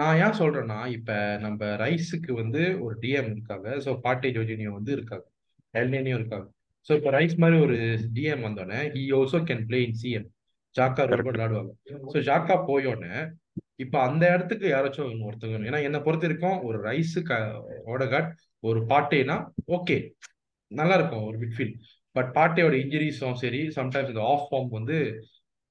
[0.00, 3.68] நான் ஏன் சொல்றேன்னா இப்ப நம்ம ரைஸுக்கு வந்து ஒரு டிஎம் இருக்காங்க.
[3.84, 5.26] ஸோ பாட்டே ஜோஜினியோ வந்து இருக்காங்க.
[5.74, 6.46] எல்னேனியும் இருக்காங்க.
[6.88, 7.76] ஸோ இப்போ ரைஸ் மாதிரி ஒரு
[8.16, 10.28] டிஎம் வந்தோடனே he also can play in CM
[10.74, 11.72] Xhaka ரொம்ப விளையாடுவாங்க.
[12.12, 13.14] ஸோ ஜாக்கா போயோடனே
[13.84, 15.68] இப்போ அந்த இடத்துக்கு யாராச்சும் ஒருத்தங்க.
[15.70, 17.38] ஏன்னா என்னை பொறுத்த வரைக்கும் ஒரு ரைஸு க
[17.92, 18.30] ஓடகாட்
[18.70, 19.36] ஒரு பாட்டேனா
[19.76, 19.96] ஓகே
[20.70, 21.78] நல்லா இருக்கும் ஒரு மிட்ஃபீல்ட்
[22.14, 24.96] பட் பாட்டியோட இன்ஜுரிஸும் சரி சம்டைம்ஸ் இந்த ஆஃப் ஃபார்ம் வந்து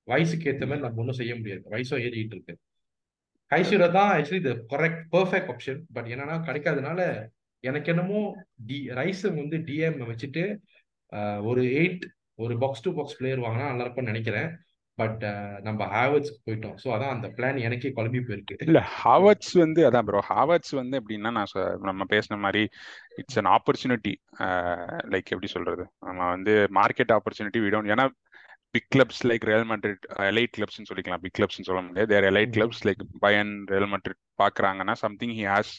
[0.07, 1.63] வயசுக்கு ஏற்ற மாதிரி நம்ம ஒன்றும் செய்ய முடியாது.
[1.73, 2.55] வயசும் ஏறிட்டு இருக்கு.
[3.51, 7.01] கைசூரா தான் ஆக்சுவலி இது கரெக்ட் பர்ஃபெக்ட் ஆப்ஷன் பட் என்னன்னா கிடைக்காதனால
[7.63, 8.21] எனக்கு என்னமோ
[8.69, 10.43] டி ரைஸ் வந்து டிஎம் வச்சுட்டு
[11.49, 12.03] ஒரு எயிட்
[12.39, 14.49] ஒரு பாக்ஸ் டு பாக்ஸ் பிளேயர் வாங்கினா நல்லா இருக்கும்னு நினைக்கிறேன்.
[14.97, 15.23] பட்
[15.67, 16.75] நம்ம ஹாவர்ட்ஸ் போயிட்டோம்.
[16.81, 18.55] ஸோ அதான் அந்த பிளான் எனக்கே குழம்பி போயிருக்கு.
[18.69, 21.53] இல்ல ஹாவர்ட்ஸ் வந்து அதான் ப்ரோ ஹாவர்ட்ஸ் வந்து எப்படின்னா நான்
[21.89, 22.63] நம்ம பேசின மாதிரி
[23.21, 24.13] இட்ஸ் அன் ஆப்பர்ச்சுனிட்டி
[25.13, 25.83] லைக் எப்படி சொல்றது?
[26.07, 28.05] நம்ம வந்து மார்க்கெட் ஆப்பர்ச்சுனிட்டி விடும் ஏன்னா
[28.75, 31.21] big clubs like Real Madrid elite கிளப்ஸ்னு சொல்லிக்கலாம்.
[31.25, 32.09] பிக் கிளப்ஸ்னு சொல்ல முடியாது.
[32.13, 32.53] There elite.
[32.57, 35.73] Clubs like Bayern Real Madrid பாக்குறாங்கன்னா something he has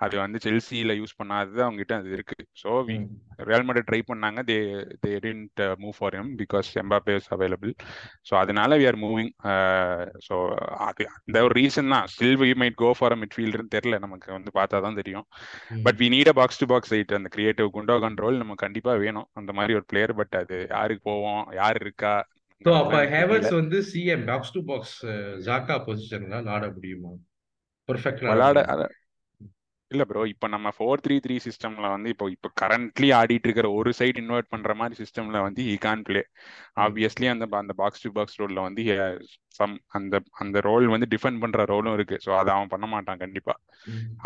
[0.00, 2.36] அது வந்து செல்சியில யூஸ் பண்ணாதது அவங்க கிட்ட அது இருக்கு.
[2.62, 2.70] ஸோ.
[3.48, 4.40] ரியல் மேட்ரிட் ட்ரை பண்ணாங்க.
[4.50, 4.56] They
[5.04, 7.72] they didn't move for him because Mbappe is available
[8.28, 9.32] so அதனால வி ஆர் மூவிங்
[10.28, 10.36] ஸோ
[10.88, 12.06] அது அந்த ஒரு ரீசன் தான்.
[12.14, 13.98] Still we might go for a மிட்ஃபீல்டர்னு தெரியல.
[14.06, 15.26] நமக்கு வந்து பார்த்தா தான் தெரியும்.
[15.86, 19.28] But we need a box to box eight அந்த கிரியேட்டிவ் குண்டோ கண்ட்ரோல் நம்ம கண்டிப்பா வேணும்.
[19.40, 21.42] அந்த மாதிரி ஒரு பிளேயர் பட் அது யாருக்கு போவோம்?
[21.60, 22.14] யார் இருக்கா?
[22.64, 24.96] ஸோ அப்ப ஹேவர்ட்ஸ் வந்து CM box to box
[25.48, 27.12] Xhaka பொசிஷன்ல விளாட முடியுமா?
[27.88, 28.62] பெர்ஃபெக்டா விளாட
[29.90, 33.90] இல்ல ப்ரோ இப்போ நம்ம ஃபோர் த்ரீ த்ரீ சிஸ்டம்ல வந்து இப்போ இப்போ கரண்ட்லி ஆடிட்டு இருக்கிற ஒரு
[33.98, 36.22] சைடு இன்வெர்ட் பண்ற மாதிரி சிஸ்டம்ல வந்து ஹி கான் பிளே
[36.84, 38.82] ஆப்வியஸ்லி அந்த அந்த பாக்ஸ் டு பாக்ஸ் ரோல்ல வந்து
[39.58, 42.16] சம் அந்த அந்த ரோல் வந்து டிஃபெண்ட் பண்ற ரோலும் இருக்கு.
[42.26, 43.54] ஸோ அதை அவன் பண்ண மாட்டான் கண்டிப்பா.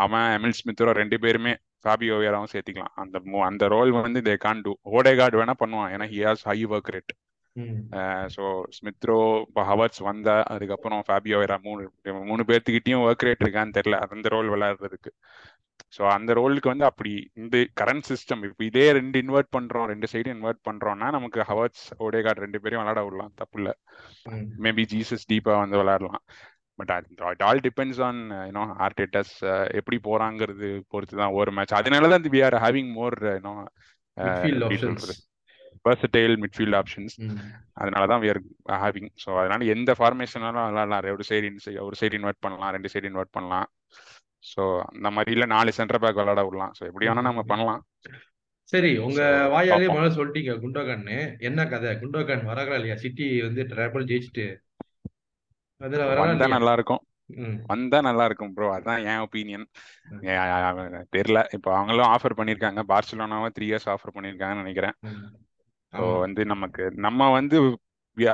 [0.05, 1.53] அவன் எமில் ஸ்மித்தரோ ரெண்டு பேருமே
[1.85, 2.93] ஃபாபியோ வேராவும் சேர்த்திக்கலாம்.
[3.03, 3.17] அந்த
[3.49, 5.91] அந்த ரோல் வந்து தே கான் டூ ஓடேகார்டு வேணா பண்ணுவான்.
[5.95, 7.13] ஏன்னா he has high work rate
[8.35, 8.43] so
[8.77, 11.83] Smith Rowe இப்போ ஹவர்ஸ் வந்தா அதுக்கப்புறம் ஃபேபியோ வேற மூணு
[12.29, 13.97] மூணு பேர்த்துக்கிட்டையும் ஒர்க் ரேட் இருக்கான்னு தெரியல.
[14.15, 15.11] அந்த ரோல் விளையாடுறதுக்கு.
[15.95, 17.11] ஸோ அந்த ரோலுக்கு வந்து அப்படி
[17.41, 22.43] இந்த கரண்ட் சிஸ்டம் இப்போ இதே ரெண்டு இன்வெர்ட் பண்றோம் ரெண்டு சைடு இன்வெர்ட் பண்றோம்னா நமக்கு ஹவர்ஸ் ஓடேகார்ட்
[22.45, 23.33] ரெண்டு பேரையும் விளையாட விடலாம்.
[23.41, 23.73] தப்பு இல்லை.
[24.65, 26.23] மேபி ஜீசஸ் டீப்பா வந்து விளையாடலாம்.
[26.79, 26.91] But
[27.33, 29.35] it all depends on you know Arteta's
[29.79, 33.53] எப்படி போறாங்கிறது பொறுத்து தான் ஒரு மேட்ச் அதனால தான் we are having more you know
[36.43, 37.15] midfield options
[37.81, 38.23] அதனால தான்
[38.73, 41.49] are having ஸோ அதனால எந்த ஃபார்மேஷனாலும் விளாடலாம் ஒரு சைடு
[41.87, 43.67] ஒரு சைடு இன்வெர்ட் பண்ணலாம் ரெண்டு சைடு இன்வெர்ட் பண்ணலாம்.
[44.51, 46.73] ஸோ அந்த மாதிரி இல்ல நாலு சென்டர் பேக் விளாட விடலாம்.
[46.77, 47.81] ஸோ எப்படி வேணா நம்ம பண்ணலாம்.
[48.73, 49.21] சரி உங்க
[49.53, 49.87] வாயாலே.
[49.93, 51.17] முதல்ல சொல்லிட்டீங்க குண்டோகான்னு.
[51.47, 51.89] என்ன கதை?
[52.01, 52.97] குண்டோகான் வராங்களா இல்லையா?
[53.03, 54.45] சிட்டி வந்து ட்ராபிள் ஜெயிச்சுட்டு.
[55.81, 57.03] அதுல வந்தா நல்லா இருக்கும்
[57.71, 59.65] வந்தா நல்லா இருக்கும் ப்ரோ அதான் என் ஒப்பீனியன்.
[61.15, 61.39] தெரியல.
[61.57, 62.81] இப்போ அவங்களும் ஆஃபர் பண்ணிருக்காங்க.
[62.91, 64.95] பார்சலோனாவும் த்ரீ இயர்ஸ் ஆஃபர் பண்ணிருக்காங்கன்னு நினைக்கிறேன்.
[65.93, 67.57] ஸோ வந்து நமக்கு நம்ம வந்து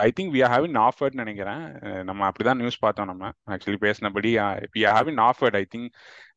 [0.06, 1.64] I think we have in offered நினைக்கிறேன்.
[2.10, 3.30] நம்ம அப்படிதான் நியூஸ் பார்த்தோம் நம்ம.
[3.54, 4.32] Actually பேசினபடி
[4.76, 5.90] we have in offered I think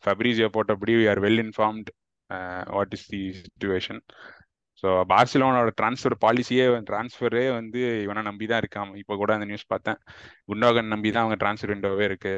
[0.04, 1.90] Fabrizio போட்டபடி we are well informed
[2.76, 4.00] what is the situation
[4.82, 8.96] so பார்சிலோனோட transfer பாலிசியே ட்ரான்ஸ்ஃபரே வந்து இவனை நம்பி தான் இருக்காம.
[9.02, 9.98] இப்போ கூட அந்த நியூஸ் பார்த்தேன்.
[10.50, 12.32] குண்டோகன் நம்பி தான் அவங்க ட்ரான்ஸ்ஃபர் விண்டோவே இருக்கு.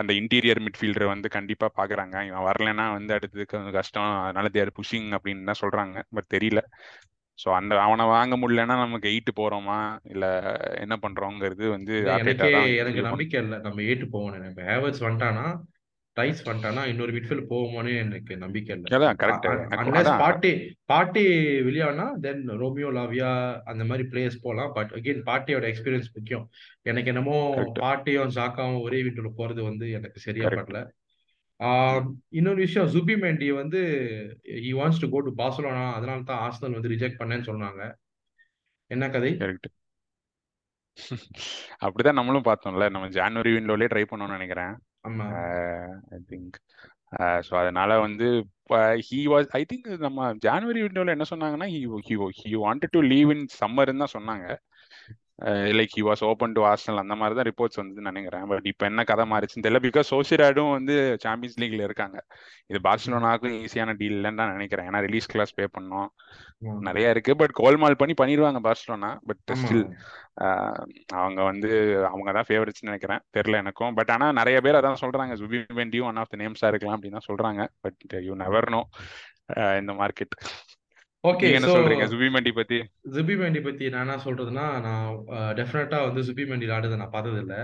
[0.00, 2.16] அந்த இன்டீரியர் மிட்ஃபீல்டரை வந்து கண்டிப்பா பாக்குறாங்க.
[2.28, 4.10] இவன் வரலைன்னா வந்து அடுத்ததுக்கு கொஞ்சம் கஷ்டம்.
[4.26, 5.96] அதனால தேர் புஷிங் அப்படின்னு தான் சொல்றாங்க.
[6.16, 6.62] பட் தெரியல.
[7.42, 9.78] ஸோ அந்த அவனை வாங்க முடியலன்னா நமக்கு எயிட் போறோமா?
[10.12, 10.24] இல்ல
[10.80, 12.50] என்ன பண்றோங்கிறது வந்து எனக்கே
[12.82, 13.58] எனக்கு நம்பிக்கை இல்லை.
[13.58, 15.46] நம்ம ஏட்டு போவோம் இப்போ ஹேவர்ஸ் வந்துட்டானா
[16.16, 18.88] டைஸ் வந்துட்டானா இன்னொரு மிட்ஃபீல்ட் போவோமான்னு எனக்கு நம்பிக்கை இல்லை.
[19.22, 20.50] கரெக்ட் எனக்கு பாட்டி
[20.84, 21.22] பாட்டி
[21.68, 23.30] வெளியானா தென் ரோமியோ லாவியா
[23.64, 26.44] அந்த மாதிரி பிளேயர்ஸ் போகலாம் பட் அகெயின் பாட்டியோட எக்ஸ்பீரியன்ஸ் முக்கியம்.
[26.82, 27.38] எனக்கு என்னமோ
[27.84, 30.82] பாட்டியும் ஜாக்காவும் ஒரே வீட்டுல போறது வந்து எனக்கு சரியா படல.
[32.38, 33.80] இன்னொரு விஷயம் ஜுபி மெண்டி வந்து
[34.64, 37.82] he wants to go to Barcelona அதனால தான் ஆர்சனல் வந்து ரிஜெக்ட் பண்ணேன்னு சொன்னாங்க.
[38.90, 39.30] என்ன கதை?
[39.42, 39.68] கரெக்ட்
[41.84, 44.74] அப்படிதான் நம்மளும் பார்த்தோம்ல நம்ம ஜான்வரி விண்டோலயே ட்ரை பண்ணோம்னு நினைக்கிறேன்.
[45.08, 45.26] ஆமா.
[46.16, 46.56] ஐ திங்க்
[47.46, 48.26] ஸோ அதனால வந்து
[49.08, 53.32] ஹி வாஸ் ஐ திங்க் நம்ம ஜான்வரி விண்டோல என்ன சொன்னாங்கன்னா he he he wanted to leave
[53.34, 54.46] in சம்மர்னு தான் சொன்னாங்க.
[55.78, 58.44] Like he was open to Arsenal அந்த மாதிரி தான் ரிப்போர்ட்ஸ் வந்து நினைக்கிறேன்.
[58.50, 59.80] பட் இப்போ என்ன கதை மாறிச்சுன்னு தெரியல.
[59.86, 62.18] பிகாஸ் சோசிராடும் வந்து சாம்பியன்ஸ் லீக்ல இருக்காங்க.
[62.70, 64.88] இது பார்சலோனாக்கும் ஈஸியான டீல் இல்லைன்னு தான் நினைக்கிறேன்.
[64.90, 66.08] ஏன்னா ரிலீஸ் கிளாஸ் பே பண்ணோம்.
[66.88, 67.32] நிறைய இருக்கு.
[67.40, 69.84] பட் கோல்மால் பண்ணி பண்ணிடுவாங்க பார்சலோனா பட் ஸ்டில்
[71.22, 71.70] அவங்க வந்து
[72.10, 73.22] அவங்க தான் ஃபேவரட்ஸ் நினைக்கிறேன்.
[73.36, 73.94] தெரியல எனக்கும்.
[73.98, 75.34] பட் ஆனா நிறைய பேர் அதான் சொல்றாங்க.
[75.40, 77.64] ஜுபி ஒன் ஆஃப் த நேம்ஸா இருக்கலாம் அப்படின்னு தான் சொல்றாங்க.
[77.86, 78.82] பட் யூ நெவர் நோ
[79.80, 80.34] இந்த மார்க்கெட்
[81.24, 82.04] ஓகே என்ன சொல்றீங்க?
[82.12, 82.78] ஜுபி மெண்டி பத்தி?
[83.14, 85.10] ஜுபி மெண்டி பத்தி நான் என்ன சொல்றதுன்னா நான்
[85.58, 87.56] டெஃபினட்டா வந்து ஜுபி மெண்டி ஆடுறதை நான் பார்த்தது இல்ல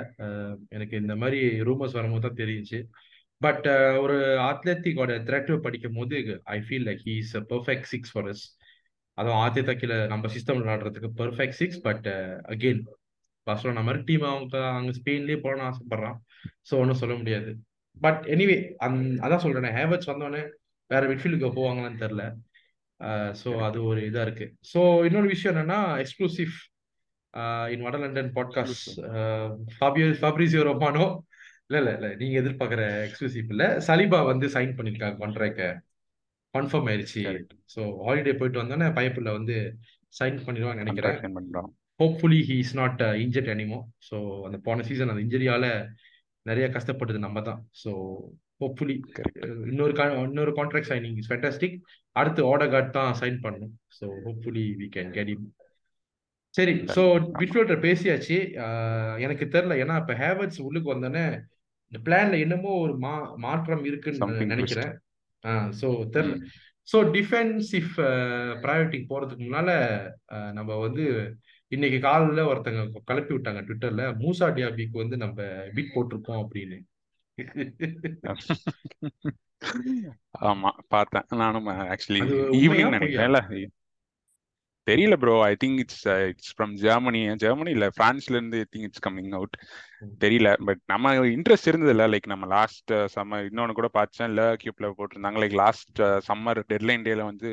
[0.77, 2.79] எனக்கு இந்த மாதிரி ரூமர்ஸ் வரும்போது தான் தெரிஞ்சுச்சு.
[3.41, 3.67] பட்
[4.03, 4.17] ஒரு
[4.51, 6.21] அத்லெட்டிக்கோட த்ரெட் படிக்கும் போது
[6.57, 8.45] I feel like he is a perfect six for us
[9.19, 12.07] அதுவும் ஆத்தியத்தா கீழே நம்ம சிஸ்டம் விளையாடுறதுக்கு perfect six but
[12.55, 12.83] again
[13.47, 16.19] Barcelona மாதிரி டீம் அவங்க அங்க ஸ்பெயின்லயே போகணும்னு ஆசைப்படுறான்.
[16.69, 17.51] ஸோ ஒன்றும் சொல்ல முடியாது.
[17.97, 20.43] பட் எனிவே அந் அதான் சொல்றேன் ஹேவர்ட்ஸ் வந்தோடனே
[20.91, 22.25] வேற மிட்ஃபீல்டுக்கு போவாங்களான்னு தெரியல.
[23.41, 24.47] ஸோ அது ஒரு இதா இருக்கு.
[24.73, 26.55] ஸோ இன்னொரு விஷயம் என்னன்னா எக்ஸ்க்ளூசிவ்
[27.75, 28.89] இன் வட London podcast
[29.77, 31.07] Fabio Fabrizio Romano
[31.69, 33.65] இல்ல இல்ல இல்ல நீங்க எதிர்பார்க்குற எக்ஸ்க்ளூசிவ் இல்ல.
[33.89, 35.65] சலிபா வந்து சைன் பண்ணிருக்காங்க கான்ட்ராக்ட
[36.55, 37.21] கன்ஃபார்ம் ஆயிருச்சு.
[37.29, 39.57] கரெக்ட் ஸோ ஹாலிடே போயிட்டு வந்தோன்னே பைப்பில் வந்து
[40.21, 41.19] சைன் பண்ணிடுவான்னு நினைக்கிறேன்.
[42.01, 45.67] Hopefully he is not injured anymore so அந்த போன சீசன் அந்த இன்ஜரியால
[46.47, 47.61] நிறைய கஷ்டப்பட்டது நம்ம தான்.
[47.83, 47.91] ஸோ
[48.61, 48.97] ஹோப்ஃபுல்லி
[49.73, 49.95] இன்னொரு
[50.27, 51.77] இன்னொரு கான்ட்ராக்ட் சைனிங் இஸ் ஃபேண்டாஸ்டிக்
[52.21, 53.75] அடுத்து ஆர்டர் தான் சைன் பண்ணணும்.
[53.99, 55.47] So hopefully we can get him
[56.55, 57.03] சரி ஸோ
[57.41, 58.37] மிட்ஃபீல்டர் பேசியாச்சு.
[59.25, 59.75] எனக்கு தெரியல.
[59.83, 61.25] ஏன்னா இப்போ ஹேவர்ட்ஸ் உள்ளுக்கு வந்தோடனே
[61.93, 63.13] இந்த பிளான்ல என்னமோ ஒரு மா
[63.45, 64.95] மாற்றம் இருக்குன்னு நினைக்கிறேன்.
[65.81, 66.37] ஸோ தெரியல.
[66.89, 67.89] ஸோ டிஃபென்சிவ்
[68.63, 69.71] ப்ரையாரிட்டி போறதுக்கு முன்னால
[70.59, 71.05] நம்ம வந்து
[71.73, 76.79] இன்னைக்கு காலையில ஒருத்தங்க கிளப்பி விட்டாங்க ட்விட்டர்ல மூசா டியாபிக்கு வந்து நம்ம பீட் போட்டிருக்கோம் அப்படின்னு.
[80.49, 81.25] ஆமா பார்த்தேன்.
[81.35, 82.21] நானும் ஆக்சுவலி
[82.59, 83.25] ஈவினிங் பொய்யா நினைக்கிறேன்.
[83.25, 83.69] இல்ல
[84.87, 89.33] தெரியல bro I think it's it's from Germany Germany இல்ல பிரான்ஸ்ல இருந்து திங்க் இட்ஸ் கம்மிங்
[89.33, 89.57] அவுட்
[90.23, 90.49] தெரியல.
[90.67, 95.39] பட் நம்ம இன்ட்ரெஸ்ட் இருந்தது இல்ல லைக் நம்ம லாஸ்ட் சம்மர் இன்னொன்னு கூட பார்த்தேன் ல கியூப்ல போட்டிருந்தாங்க.
[95.43, 97.51] லைக் லாஸ்ட் சம்மர் டெட்லைன் டேல வந்து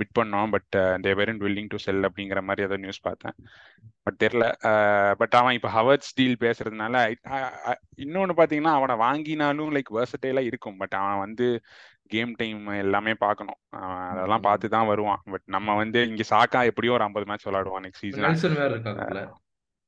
[0.00, 0.50] பிட் பண்ணோம்.
[0.54, 0.76] But
[1.06, 3.36] they weren't willing to sell அப்படிங்கிற மாதிரி ஏதோ நியூஸ் பார்த்தேன்.
[4.06, 4.46] பட் தெரியல.
[5.20, 6.94] பட் அவன் இப்போ ஹவர்ஸ் டீல் பேசுறதுனால
[8.04, 10.78] இன்னொன்னு பாத்தீங்கன்னா அவனை வாங்கினாலும் லைக் வேர்சட்டைலா இருக்கும்.
[10.82, 11.48] பட் அவன் வந்து
[12.14, 13.58] கேம் டைம் எல்லாமே பார்க்கணும்
[14.10, 15.22] அதெல்லாம் பார்த்து தான் வருவான்.
[15.32, 18.26] பட் நம்ம வந்து இங்க சாக்கா எப்படியோ ஒரு ஐம்பது மேட்ச் விளையாடுவான் நெக்ஸ்ட் சீசன்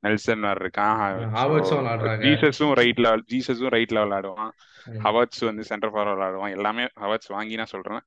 [0.05, 1.01] நெல்சன் இருக்கான்
[2.27, 4.55] ஜீசஸும் ரைட்ல ஜீசஸும் ரைட்ல விளையாடுவான்.
[5.05, 6.55] ஹவர்ட்ஸ் வந்து சென்டர் ஃபார்வர்ட் விளையாடுவான்.
[6.57, 8.03] எல்லாமே ஹவர்ட்ஸ் வாங்கி நான் சொல்றேன்.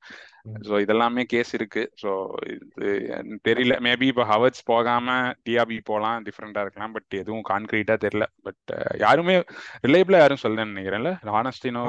[0.66, 1.82] ஸோ இதெல்லாமே கேஸ் இருக்கு.
[2.02, 2.10] ஸோ
[2.54, 2.90] இது
[3.48, 3.76] தெரியல.
[3.86, 6.94] மேபி இப்போ ஹவர்ட்ஸ் போகாம டிஆபி போகலாம் டிஃப்ரெண்டா இருக்கலாம்.
[6.96, 8.28] பட் எதுவும் கான்கிரீட்டா தெரியல.
[8.46, 8.72] பட்
[9.04, 9.36] யாருமே
[9.86, 11.84] ரிலேபிளா யாரும் சொல்லலன்னு நினைக்கிறேன்ல ஹானஸ்டினோ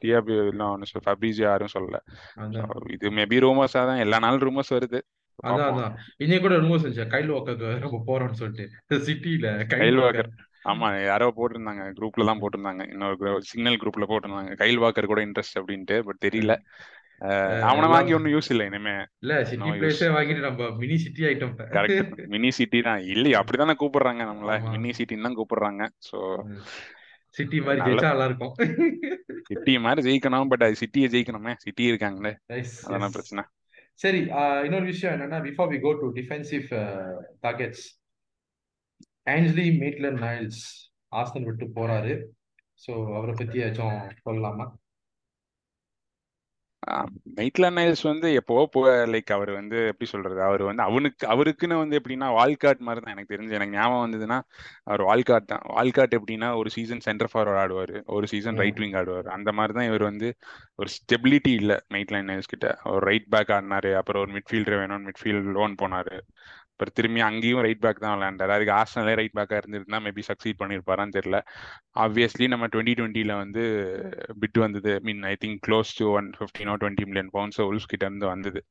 [0.00, 0.36] டிஆபி
[1.08, 2.00] ஃபப்ரிஜியோ யாரும் சொல்லல.
[2.96, 4.02] இது மேபி ரூமர்ஸா தான்.
[4.06, 5.00] எல்லா நாளும் ரூமர்ஸ் வருது.
[5.44, 5.94] அதான் அதான்.
[6.24, 8.66] இன்னைக்கு கூட ரூமர்ஸ் இருந்துச்சு கைல் வாக்கர் நம்ம போறோம்னு சொல்லிட்டு.
[9.08, 10.30] சிட்டில கைல் வாக்கர்.
[10.72, 12.84] ஆமா யாரோ போட்டிருந்தாங்க குரூப்ல தான் போட்டிருந்தாங்க.
[12.92, 14.52] இன்னொரு சிக்னல் குரூப்ல போட்டிருந்தாங்க.
[14.62, 16.54] கைல் வாக்கர் கூட இன்ட்ரெஸ்ட் அப்படின்ட்டு பட் தெரியல.
[17.68, 18.94] அவனை வாங்கி ஒன்னும் யூஸ் இல்ல இனிமே.
[19.24, 23.02] இல்ல சிட்டி பிளேஸே வாங்கிட்டு நம்ம mini City item correct mini City தான்.
[23.14, 24.54] இல்லையா அப்படிதானே கூப்பிடுறாங்க நம்மள.
[24.74, 25.84] மினி சிட்டின்னு தான் கூப்பிடுறாங்க.
[26.08, 26.18] சோ
[27.36, 28.54] சிட்டி மாதிரி ஜெயிச்சா நல்லா இருக்கும்
[29.48, 31.54] சிட்டி மாதிரி ஜெயிக்கணும் பட் அது சிட்டியை ஜெயிக்கணுமே.
[31.64, 32.32] சிட்டி இருக்காங்களே.
[32.90, 33.44] அதான் பிரச்சனை.
[34.02, 34.18] சரி
[34.66, 36.66] இன்னொரு விஷயம் என்னன்னா before we go to defensive
[37.44, 37.84] targets
[39.34, 40.62] Ainsley Maitland Niles
[41.20, 42.14] ஆஸ்தன் விட்டு போறாரு.
[42.84, 44.66] ஸோ அவரை பத்தி ஏதாச்சும் சொல்லலாமா?
[47.36, 52.28] மெய்ட்லர் நைல்ஸ் வந்து எப்போ லைக் அவர் வந்து எப்படி சொல்றது அவர் வந்து அவனுக்கு அவருக்குன்னு வந்து எப்படின்னா
[52.38, 53.56] வால்காட் மாதிரி தான் எனக்கு தெரிஞ்சு.
[53.58, 54.38] எனக்கு ஞாபகம் வந்ததுன்னா
[54.84, 55.64] அவர் வால்காட் தான்.
[55.76, 58.02] வால்காட் எப்படின்னா ஒரு சீசன் சென்டர் ஃபார்வர்ட் ஆடுவார்.
[58.06, 59.28] ஒரு சீசன் ரைட் விங் ஆடுவார்.
[59.38, 60.30] அந்த மாதிரி தான் இவர் வந்து
[60.76, 62.78] ஒரு ஸ்டெபிலிட்டி இல்லை மெய்ட்லைன் நைல்ஸ் கிட்ட.
[62.84, 66.18] ஒரு ரைட் பேக் ஆடினாரு அப்புறம் ஒரு மிட்ஃபீல்டர் வேணும் மிட்ஃபீல்ட் லோன் போனாரு.
[66.76, 68.52] அப்புறம் திரும்பி அங்கேயும் ரைட் பேக் தான் விளையாண்டாரு.
[68.54, 71.38] அதுக்கு ஆஸ்டனலே ரைட் பேக்காக இருந்திருந்தா மேபி சக்சீட் பண்ணியிருப்பாரான்னு தெரியல.
[72.04, 73.62] ஆப்வியஸ்லி நம்ம டுவெண்ட்டி டுவெண்ட்டியில் வந்து
[74.42, 74.92] பிட் வந்தது.
[75.06, 78.62] Mean I think close to one fifteen or twenty million pounds Wolves கிட்ட இருந்து வந்தது.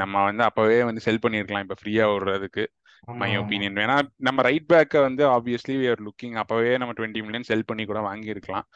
[0.00, 2.64] நம்ம வந்து அப்பவே வந்து செல் பண்ணியிருக்கலாம் இப்போ ஃப்ரீயா விடுறதுக்கு
[3.20, 3.96] மை ஒப்பீனியன் ஏன்னா
[4.28, 8.00] நம்ம ரைட் பேக்கை வந்து ஆப்வியஸ்லி வி ஆர் லுக்கிங் அப்பவே நம்ம டுவெண்ட்டி மில்லியன் செல் பண்ணி கூட
[8.08, 8.66] வாங்கியிருக்கலாம்.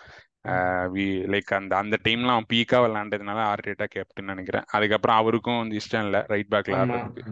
[0.96, 4.68] வி லைக் அந்த அந்த டைம்ல அவன் பீக்கா விளாண்டதுனால ஆர்டேட்டா கேப்டன் நினைக்கிறேன்.
[4.76, 7.24] அதுக்கப்புறம் அவருக்கும் வந்து இஷ்டம் இல்லை ரைட் பேக்ல ஆடுறதுக்கு.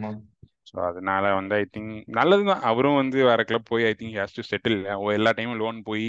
[0.69, 2.63] ஸோ அதனால வந்து ஐ திங்க் நல்லது தான்.
[2.71, 4.77] அவரும் வந்து வேற கிளப் போய் I think has to settle
[5.19, 6.07] எல்லா டைமும் லோன் போய்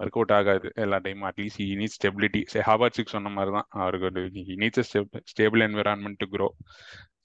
[0.00, 0.68] ஒர்க் அவுட் ஆகாது.
[0.84, 3.68] எல்லா டைமும் at least he need stability say ஹாபர்ட்ஸுக்கு சொன்ன மாதிரி தான்.
[3.82, 4.22] அவருக்கு ஒரு
[4.64, 4.92] needs
[5.32, 6.48] stable environment to grow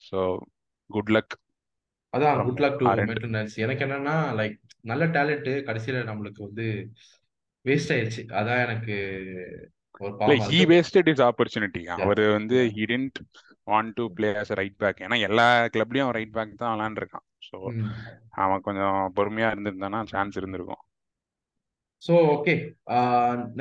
[0.09, 0.19] so
[0.89, 1.35] good luck
[2.13, 4.57] அதான் குட் லக் டு மெயின்டெனன்ஸ் எனக்கு என்னன்னா லைக்
[4.91, 6.65] நல்ல டேலண்ட் கடைசியில நம்மளுக்கு வந்து
[7.65, 8.95] வேஸ்ட் ஆயிடுச்சு அதான் எனக்கு
[10.01, 13.19] ஒரு ஹி வேஸ்டட் இஸ் ஆப்பர்ச்சுனிட்டி அவர் வந்து he didn't
[13.67, 15.45] want to play as right back ஏன்னா எல்லா
[15.75, 17.57] கிளப்லயும் அவன் ரைட் பேக் தான் விளாண்டுருக்கான் ஸோ
[18.43, 20.81] அவன் கொஞ்சம் பொறுமையா இருந்திருந்தானா சான்ஸ் இருந்திருக்கும்.
[22.01, 22.53] So okay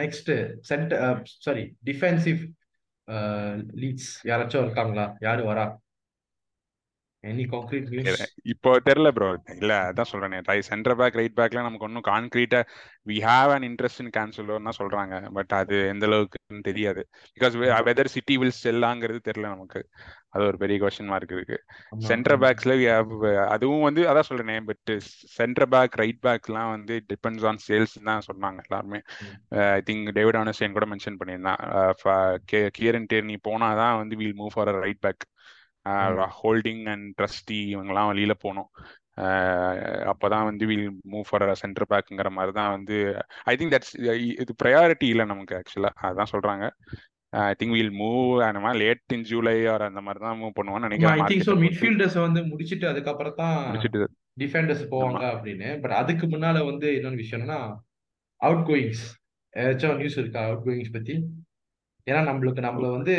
[0.00, 0.30] next
[0.70, 2.40] center sorry defensive
[3.82, 5.04] leads யாராச்சும் இருக்காங்களா?
[5.26, 5.66] யாரு வரா?
[8.52, 9.28] இப்போ தெரியல ப்ரோ
[9.60, 10.62] இல்ல அதான் சொல்றேன்.
[10.68, 12.60] சென்டர் பேக் ரைட் பேக்ல நமக்கு ஒன்றும் கான்கிரீட்டா
[13.10, 15.14] we have an interest in கேன்சலோன்னு சொல்றாங்க.
[15.36, 17.02] பட் அது எந்த அளவுக்குன்னு தெரியாது.
[17.36, 17.56] பிகாஸ்
[17.88, 19.82] வெதர் சிட்டி வில் செல்லாங்கிறது தெரியல நமக்கு.
[20.34, 21.56] அது ஒரு பெரிய கொஸ்டின் மார்க் இருக்கு.
[22.08, 22.74] சென்டர் பேக்ஸ்ல
[23.54, 24.92] அதுவும் வந்து அதான் சொல்றேன் பட்
[25.38, 29.00] சென்டர் பேக் ரைட் பேக்ஸ்லாம் வந்து டிபெண்ட்ஸ் ஆன் சேல்ஸ் தான் சொன்னாங்க எல்லாருமே.
[29.76, 31.60] ஐ திங்க் டேவிட் ஆனஸ்டைன் கூட மென்ஷன் பண்ணியிருந்தான்.
[32.78, 35.24] கியரன் டேர்னி போனாதான் வந்து we'll move for right back
[36.40, 38.68] Holding and Trusty இவங்கெல்லாம் வெளியில போனோம்.
[40.10, 42.96] அப்போதான் வந்து வில் மூவ் ஃபார் சென்டர் பேக்குங்கிற மாதிரி தான் வந்து
[43.50, 43.94] ஐ திங்க் தட்ஸ்
[44.42, 46.66] இது ப்ரையாரிட்டி இல்லை நமக்கு ஆக்சுவலாக அதுதான் சொல்றாங்க.
[47.32, 50.88] ஐ திங்க் வில் மூவ் அந்த மாதிரி லேட் இன் ஜூலை ஆர் அந்த மாதிரி தான் மூவ் பண்ணுவான்னு
[50.88, 54.08] நினைக்கிறேன் ஐ திங்க் சோ மிட்ஃபீல்டர்ஸ் வந்து முடிச்சிட்டு அதுக்கப்புறம் தான் முடிச்சிட்டு.
[54.40, 55.70] டிஃபெண்டர்ஸ் போவாங்க அப்படின்னு.
[55.80, 57.58] பட் அதுக்கு முன்னால வந்து இன்னொரு விஷயம்னா
[58.40, 59.04] அவுட் கோயிங்ஸ்
[59.54, 61.14] ஏதாச்சும் நியூஸ் இருக்கா அவுட் கோயிங்ஸ் பத்தி?
[62.06, 63.14] ஏன்னா நம்மளுக்கு நம்மள வந்து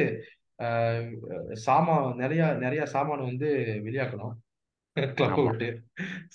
[1.66, 3.48] சாமான் நிறைய நிறைய சாமான் வந்து
[3.86, 4.36] வெளியாக்கணும்.
[5.20, 5.70] கிளப் விட்டு.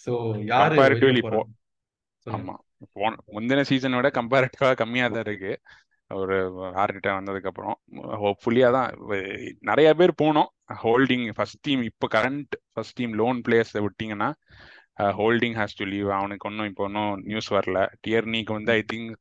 [0.04, 0.12] சோ
[0.52, 0.76] யாரு
[2.26, 2.54] ஆமா.
[3.34, 5.52] முந்தின சீசனை விட கம்பேரிட்டிவா கம்மியா தான் இருக்கு.
[6.10, 6.36] ஒரு
[6.82, 7.76] ஆர்கிட்ட வந்ததுக்கு அப்புறம்
[8.22, 8.90] ஹோப்ஃபுல்லியா தான்
[9.70, 10.50] நிறைய பேர் போனோம்.
[10.82, 14.30] ஹோல்டிங் ஃபர்ஸ்ட் டீம் இப்போ current first team loan players விட்டீங்கன்னா
[15.18, 17.78] ஹோல்டிங் ஹேஸ் டு லீவ் அவனுக்கு ஒன்றும் இப்போ ஒன்றும் நியூஸ் வரல.
[18.06, 19.12] டியர்னிக்கு வந்து I think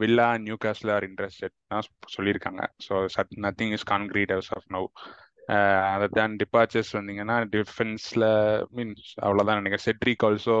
[0.00, 0.26] Villa
[0.64, 2.62] Newcastle are interested தான் சொல்லியிருக்காங்க.
[2.86, 4.88] So such nothing is concrete as of now
[5.92, 8.24] அதை தான் டிபார்ச்சர்ஸ் வந்தீங்கன்னா டிஃபென்ஸ்ல
[8.76, 9.86] மீன்ஸ் அவ்வளோதான் நினைக்கிறேன்.
[9.88, 10.56] செட்ரிக் ஆல்சோ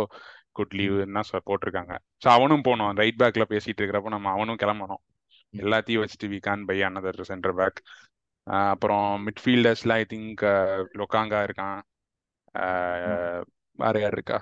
[0.58, 1.94] குட் லீவ்னா போட்டிருக்காங்க.
[2.24, 2.92] ஸோ அவனும் போனோம்.
[3.02, 5.02] ரைட் பேக்ல பேசிட்டு இருக்கிறப்போ நம்ம அவனும் கிளம்பணும்.
[5.54, 7.80] எல்லாத்தையும் வச்சுட்டு we can buy another center back
[8.72, 10.42] அப்புறம் மிட்ஃபீல்டர்ஸ்ல ஐ திங்க்
[11.00, 11.78] லொக்காங்கா இருக்கான்.
[13.78, 14.38] வேற யார் இருக்கா?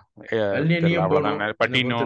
[1.61, 2.01] Patino.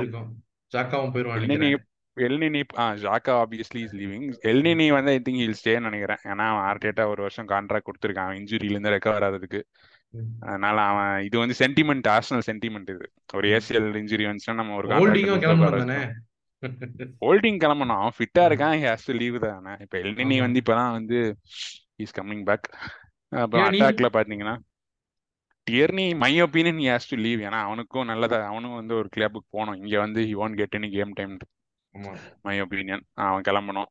[2.25, 6.23] Elneny ah Xhaka obviously is leaving Elneny வந்து ஐ திங்க் ஹில் ஸ்டேன்னு நினைக்கிறேன்.
[6.31, 8.33] ஏன்னா அவன் ஆர்டேட்டா ஒரு வருஷம் கான்ட்ராக்ட் கொடுத்துருக்கான்.
[8.41, 9.61] இன்ஜுரியிலேருந்து ரெக்கவர் ஆகிறதுக்கு
[10.49, 13.07] அதனால அவன் இது வந்து சென்டிமெண்ட் ஆர்சனல் சென்டிமெண்ட் இது.
[13.39, 14.89] ஒரு ஏசிஎல் இன்ஜுரி வந்துச்சுன்னா நம்ம ஒரு
[17.25, 18.77] ஹோல்டிங் கிளம்பணும் அவன் ஃபிட்டா இருக்கான்.
[18.85, 19.75] ஹேஸ் டு லீவ் தானே.
[19.85, 21.19] இப்போ எல்னினி வந்து இப்பதான் வந்து
[22.05, 22.69] இஸ் கம்மிங் பேக்
[23.43, 24.57] அப்புறம் அட்டாக்ல பாத்தீங்கன்னா
[25.67, 29.79] Tierney my opinion has to leave ஏன்னா அவனுக்கும் நல்லதா அவனும் வந்து ஒரு கிளப்புக்கு போகணும்.
[29.83, 31.35] இங்க வந்து he won't get any game time
[32.43, 33.91] my opinion அவன் கிளம்பணும்.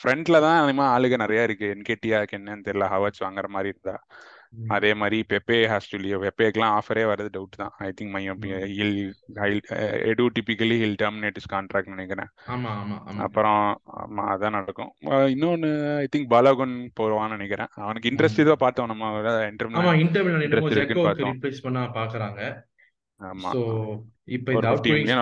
[0.00, 1.66] ஃப்ரண்ட்ல தான் அதிகமா ஆளுங்க நிறைய இருக்கு.
[1.74, 2.86] என்கேடியா என்னன்னு தெரியல.
[2.94, 3.98] ஹவர்ஸ் வாங்குற மாதிரி இருந்தா.
[4.68, 7.72] அதே மாதிரி பெப்பே ஹாஸ் டு லீவ் பெப்பேக்கெல்லாம் ஆஃபரே வரது டவுட் தான்.
[7.78, 8.22] I think my.
[8.78, 9.12] He'll
[10.10, 12.30] Edu typically he'll terminate is contract நினைக்கிறேன்.
[13.26, 14.92] அப்புறம் ஆமா அதான் நடக்கும்.
[15.04, 17.66] இன்னொன்னு ஐ திங்க் பாலாகுன் போவான்னு நினைக்கிறேன்.
[17.74, 19.10] அவனுக்கு இன்ட்ரெஸ்ட் இதோ பார்த்தோம் நம்ம
[21.98, 22.42] பாக்குறாங்க.
[23.20, 23.50] ஆமா.
[24.24, 24.52] இப்போ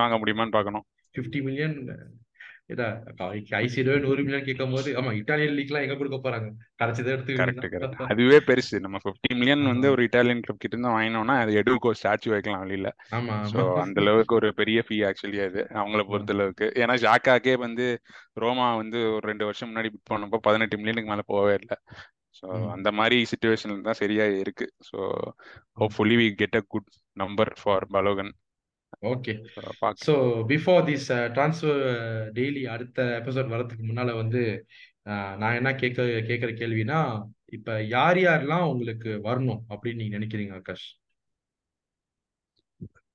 [0.02, 0.84] வாங்க முடியுமான்னு பார்க்கணும்.
[1.14, 1.76] ஃபிஃப்டி மில்லியன்
[3.58, 6.48] ஐசிஏ நூறு மில்லியன் கேட்கும் போது ஆமா இட்டாலியன் லீக்லாம் எங்க கொடுக்க போறாங்க?
[6.80, 8.76] கரைச்சதை எடுத்து கரெக்ட் கரெக்ட் அதுவே பெருசு.
[8.80, 12.90] நம்ம ஃபிஃப்டி மில்லியன் வந்து ஒரு இட்டாலியன் கிளப் கிட்ட இருந்து வாங்கினோம்னா அது எடுக்கோ ஸ்டாச்சு வைக்கலாம் வெளியில
[13.10, 15.60] ஆமா ஸோ அந்த அளவுக்கு ஒரு பெரிய ஃபீ ஆக்சுவலி அது.
[15.74, 16.68] அவங்கள பொறுத்த அளவுக்கு.
[16.82, 17.86] ஏன்னா ஜாக்காக்கே வந்து
[18.36, 21.78] ரோமா வந்து ஒரு ரெண்டு வருஷம் முன்னாடி புக் பண்ணப்போ பதினெட்டு மில்லியனுக்கு மேல போகவே இல்லை.
[22.38, 24.66] ஸோ அந்த மாதிரி சுச்சுவேஷன்ல தான் சரியா இருக்கு.
[24.88, 24.98] So
[25.80, 28.32] hopefully we get a good number for Balogun
[29.02, 29.32] okay
[29.98, 30.12] so
[30.50, 31.80] before this transfer
[32.36, 34.42] daily அடுத்த எபிசோட் வரதுக்கு முன்னால வந்து
[35.40, 36.98] நான் என்ன கேட்க கேட்குற கேள்வினா
[37.56, 40.86] இப்ப யார் யாரெல்லாம் உங்களுக்கு வரணும் அப்படின்னு நீங்க நினைக்கிறீங்க ஆகாஷ்?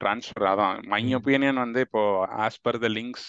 [0.02, 0.76] ட்ரான்ஸ்ஃபர் அதான்.
[0.90, 1.02] மை.
[1.18, 2.02] ஒப்பீனியன் வந்து இப்போ
[2.46, 3.28] ஆஸ் பர் த லிங்க்ஸ்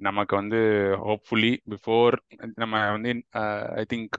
[0.00, 0.58] நமக்கு வந்து
[1.06, 2.14] ஹோப்ஃபுல்லி பிஃபோர்
[2.56, 3.12] நம்ம வந்து
[3.80, 4.16] ஐ திங்க்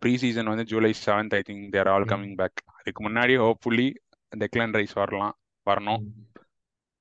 [0.00, 3.88] ப்ரீ சீசன் வந்து July seventh I think they're all coming back அதுக்கு முன்னாடி ஹோப்ஃபுல்லி
[4.32, 5.34] டெக்லான் ரைஸ் வரலாம்.
[5.66, 6.02] வரணும்.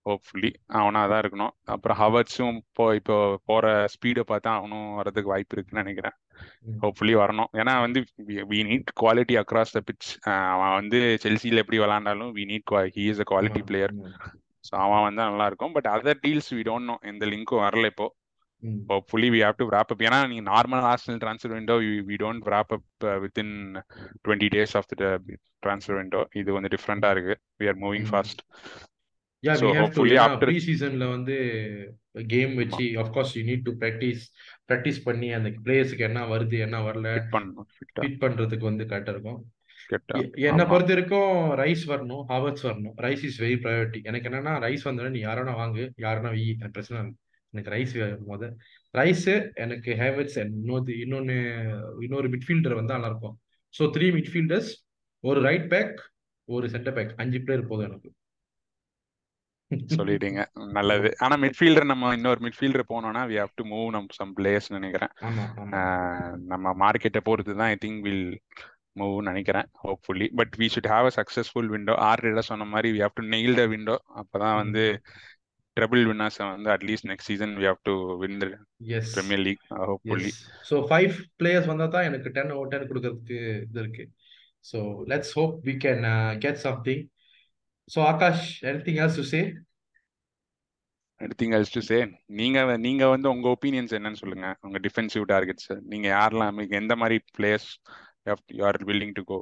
[0.06, 1.54] ஹோப்ஃபுல்லி அவனாக தான் இருக்கணும்.
[1.74, 3.16] அப்புறம் ஹவர்ட்ஸும் இப்போ இப்போ
[3.50, 6.16] போகிற ஸ்பீடை பார்த்தா அவனும் வரதுக்கு வாய்ப்பு இருக்குன்னு நினைக்கிறேன்.
[6.84, 7.50] ஹோப்ஃபுல்லி வரணும்.
[7.62, 8.00] ஏன்னா வந்து
[8.52, 10.10] we need quality across the pitch
[10.54, 12.66] அவன் வந்து செல்சியில் எப்படி விளாண்டாலும் we need
[12.98, 13.94] he is a quality player
[14.64, 15.74] so அவன் வந்தால் நல்லா இருக்கும்.
[15.78, 18.08] But other deals we don't know எந்த லிங்க்கும் வரல இப்போ.
[18.92, 21.76] Hopefully we have to wrap up ஏன்னா நீங்கள் normal Arsenal transfer window
[22.10, 22.88] we don't wrap up
[23.24, 23.54] within
[24.26, 25.12] twenty days of the
[25.66, 27.36] transfer window இது கொஞ்சம் டிஃப்ரெண்டாக இருக்கு.
[27.62, 28.42] We are moving fast
[29.44, 30.04] yeah we have to
[30.44, 31.38] pre சீசன்ல வந்து
[32.34, 34.24] கேம் வச்சு of course you need to practice
[34.70, 37.08] practice பண்ணி அந்த பிளேயர்ஸ்க்கு என்ன வருது என்ன வரல
[37.98, 39.40] ஃபிட் பண்றதுக்கு வந்து கரெக்டா இருக்கும்.
[40.50, 42.96] என்னை பொறுத்த வரைக்கும் ரைஸ் வரணும் ஹாவர்ட்ஸ் வரணும்.
[43.06, 46.44] ரைஸ் இஸ் வெரி ப்ரையாரிட்டி எனக்கு என்னன்னா ரைஸ் வந்தோடனே நீ யாரானா வாங்கு யாரானா வை
[46.76, 47.16] பிரச்சனை இல்லை.
[47.54, 47.94] எனக்கு ரைஸ்
[48.28, 48.50] முத
[48.94, 51.36] ரைஸ் எனக்கு ஹேவர்ட்ஸ் இன்னொரு இன்னொன்னு
[52.02, 53.36] இன்னொரு மிட்ஃபீல்டர் வந்தா நல்லா இருக்கும்
[53.74, 54.72] ஸோ த்ரீ மிட்ஃபீல்டர்ஸ்
[55.24, 55.96] ஒரு ரைட் பேக்
[56.48, 58.10] ஒரு சென்டர் பேக் அஞ்சு பிளேயர் போதும் எனக்கு.
[59.96, 60.42] சொல்லிட்டீங்க.
[60.78, 61.10] நல்லது.
[61.20, 65.14] ஆனா மிட்ஃபீல்டர் நம்ம இன்னொரு மிட்ஃபீல்டர் போனோம்னா வி ஹேவ் டு மூவ் நம் சம் பிளேயர்ஸ் நினைக்கிறேன்.
[66.52, 68.26] நம்ம மார்க்கெட்டை பொறுத்து தான் ஐ திங்க் வில்
[69.00, 73.18] மூவ் நினைக்கிறேன் hopefully but we should have a successful window Arteta சொன்ன மாதிரி we have
[73.20, 74.84] to nail the window அப்பதான் வந்து
[75.78, 78.48] ட்ரபிள் வின்னர்ஸ் வந்து at least next season we have to win the
[79.16, 80.32] Premier League hopefully
[80.70, 84.06] so five players வந்தா தான் எனக்கு ten over ten கொடுக்கறதுக்கு இது இருக்கு.
[84.66, 84.80] So
[85.12, 86.04] let's hope we can
[86.46, 87.04] get something
[87.88, 89.42] so Akash anything else to say
[91.22, 91.98] anything else to say
[92.40, 94.48] நீங்க நீங்க வந்து உங்க ஒப்பீனியன்ஸ் என்னன்னு சொல்லுங்க.
[94.68, 97.70] உங்க டிஃபென்சிவ் டார்கெட்ஸ் நீங்க யாரெல்லாம் எந்த மாதிரி players
[98.58, 99.40] you are willing to go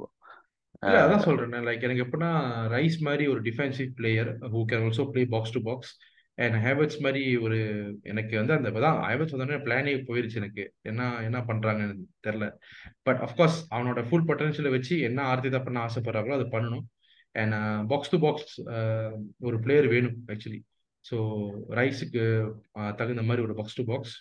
[1.00, 1.64] அதான் சொல்றேன்.
[1.68, 2.32] லைக் எனக்கு எப்படின்னா
[2.74, 5.92] ரைஸ் மாதிரி ஒரு defensive player who can also play box to box
[6.44, 7.58] and Havertz மாதிரி ஒரு
[8.10, 10.64] எனக்கு வந்து அந்த தான் ஹேபிட்ஸ் வந்தோடனே பிளானே போயிருச்சு எனக்கு.
[10.90, 12.46] என்ன என்ன பண்றாங்கன்னு தெரில
[13.08, 16.86] பட் அஃப்கோர்ஸ் அவனோட ஃபுல் பொட்டன்ஷியலை வச்சு என்ன ஆர்த்தி பண்ண ஆசைப்படுறாங்களோ அதை பண்ணணும்.
[17.34, 17.54] அண்ட்
[17.92, 18.54] பாக்ஸ் டு பாக்ஸ்
[19.48, 20.60] ஒரு பிளேயர் வேணும் ஆக்சுவலி
[21.04, 21.16] ஸோ
[21.78, 22.22] ரைஸுக்கு
[23.00, 24.14] தகுந்த மாதிரி ஒரு box to box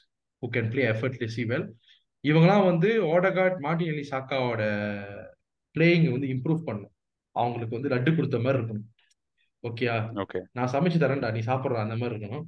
[0.44, 1.68] who can play effortlessly well
[2.24, 4.64] இவங்கெல்லாம் வந்து ஓடகாட் மார்டினலி சாக்காவோட
[5.76, 6.94] பிளேயிங் வந்து இம்ப்ரூவ் பண்ணும்
[7.36, 8.88] அவங்களுக்கு வந்து லட்டு கொடுத்த மாதிரி இருக்கணும்.
[9.64, 12.46] ஓகேயா ஓகே நான் சமைச்சு தரேன்டா நீ சாப்பிட்ற அந்த மாதிரி இருக்கணும்.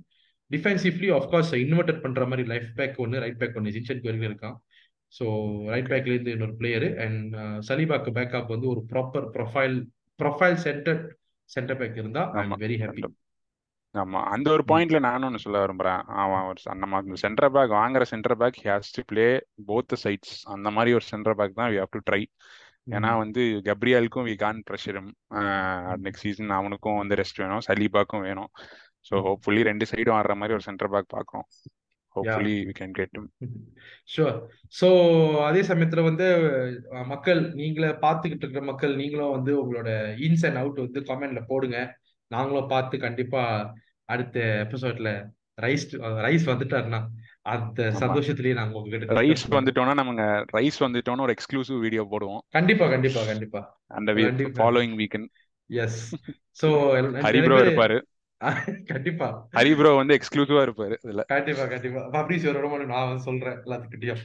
[0.52, 4.56] டிஃபென்சிவ்லி ஆஃப்கோர்ஸ் இன்வெர்டட் பண்ற மாதிரி லைஃப் பேக் ஒன்று ரைட் பேக் ஒன்று ஜின்சன் கோரில் இருக்கான்.
[5.14, 5.26] ஸோ
[5.70, 7.34] ரைட் பேக்ல இருந்து இன்னொரு பிளேயரு அண்ட்
[7.70, 9.78] சலீபாக்கு பேக்கப் வந்து ஒரு proper profile
[10.20, 11.02] profile center
[11.50, 12.24] center back இருந்தா
[12.64, 13.04] வெரி ஹாப்பி
[13.96, 16.04] ஆமா அந்த ஒரு பாயிண்ட்ல நானும் ஒன்று சொல்ல விரும்புறேன்.
[16.22, 19.26] அவன் ஒரு நம்ம சென்டர் பேக் வாங்குற centre back has to play
[19.68, 22.22] both sides அந்த மாதிரி ஒரு சென்டர் பேக் தான் வி ஹவ் டு ட்ரை
[22.88, 25.10] ஏன்னா வந்து கப்ரியாலுக்கும் வி கான் ப்ரெஷரும்
[26.06, 27.64] நெக்ஸ்ட் சீசன் அவனுக்கும் வந்து ரெஸ்ட் வேணும்.
[27.68, 28.50] சலீபாக்கும் வேணும்.
[29.10, 31.46] ஸோ ஹோப்ஃபுல்லி ரெண்டு சைடும் ஆடுற மாதிரி ஒரு சென்டர் பேக் பார்க்குறோம்.
[32.16, 33.20] Hopefully we can get
[34.14, 34.38] sure
[34.80, 34.88] so
[35.50, 36.28] அதே சமயத்துல வந்து
[37.14, 39.92] மக்கள் நீங்களே பார்த்துக்கிட்டு இருக்கிற மக்கள் நீங்களும் வந்து உங்களோட
[40.28, 41.78] இன்ஸ் அண்ட் அவுட் வந்து கமெண்ட்ல போடுங்க.
[42.32, 43.44] நாங்களும் பார்த்து கண்டிப்பா
[44.06, 45.10] அடுத்த எபிசோட்ல
[45.66, 45.86] ரைஸ்
[46.26, 47.00] ரைஸ் வந்துட்டாருன்னா
[47.46, 52.42] அந்த சந்தோஷத்திலேயே நாங்க உங்ககிட்ட ரைஸ் வந்துட்டோம்னா நமங்க ரைஸ் வந்துட்டோம்னா ஒரு எக்ஸ்க்ளூசிவ் வீடியோ போடுவோம்.
[52.50, 53.62] கண்டிப்பா கண்டிப்பா கண்டிப்பா.
[53.92, 54.14] அந்த
[54.60, 55.30] following weekend
[55.70, 56.00] yes
[56.62, 56.70] so
[57.26, 57.98] Hari bro பேர் இருப்பாரு.
[58.86, 59.28] கண்டிப்பா.
[59.54, 61.24] ஹரி ப்ரோ வந்து எக்ஸ்க்ளூசிவா இருப்பாரு இதுல.
[61.26, 62.02] கண்டிப்பா கண்டிப்பா.
[62.14, 64.22] ஃபப்ரிஸ் வரணும் நான் சொல்றேன் எல்லாத்துக்கிட்டையும்.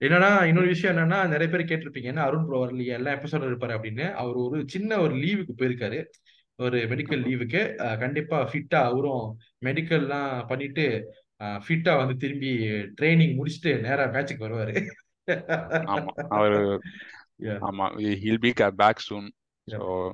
[0.00, 2.98] என்னன்னா இன்னொரு விஷயம் என்னன்னா நிறைய பேர் கேட்டிருப்பீங்க என்ன அருண் ப்ரோ வரலையே?
[2.98, 4.12] எல்லா எபிசோடும் இருப்பாரு அப்படின்னு.
[4.14, 6.00] அவர் ஒரு சின்ன ஒரு லீவுக்கு போயிருக்காரு.
[6.58, 7.60] ஒரு மெடிக்கல் லீவுக்கு
[7.98, 9.24] கண்டிப்பா ஃபிட்டா அவரும்
[9.64, 10.84] மெடிக்கல்லாம் பண்ணிட்டு
[11.40, 12.50] ஃபிட்டா வந்து திரும்பி
[13.00, 14.74] ட்ரைனிங் முடிச்சுட்டு நேரா மேட்சுக்கு வருவாரு.
[15.86, 16.80] ஆமா அவரு
[17.60, 17.86] ஆமா
[18.24, 19.28] he'll be back soon.
[19.68, 20.12] So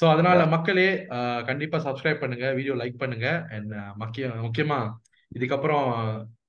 [0.00, 1.06] so அதனால மக்களே
[1.46, 3.46] கண்டிப்பா சப்ஸ்கிரைப் பண்ணுங்க வீடியோ லைக் பண்ணுங்க.
[3.50, 4.78] அண்ட் முக்கிய முக்கியமா
[5.32, 5.86] இதுக்கப்புறம்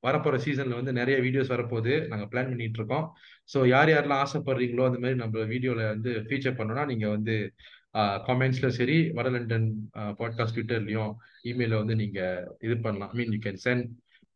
[0.01, 2.07] வரப்போற சீசன்ல வந்து நிறைய வீடியோஸ் வரப்போகுது.
[2.07, 3.05] நாங்க பிளான் பண்ணிட்டு இருக்கோம்.
[3.53, 7.53] ஸோ யார் யாரெல்லாம் ஆசைப்படுறீங்களோ அந்த மாதிரி நம்ம வீடியோல வந்து ஃபீச்சர் பண்ணோம்னா நீங்க வந்து
[8.27, 9.67] காமெண்ட்ஸ்ல சரி வடலண்டன்
[10.19, 11.11] பாட்காஸ்ட் ட்விட்டர்லயும்
[11.51, 12.19] இமெயில வந்து நீங்க
[12.67, 13.11] இது பண்ணலாம்.
[13.13, 13.85] I mean you can send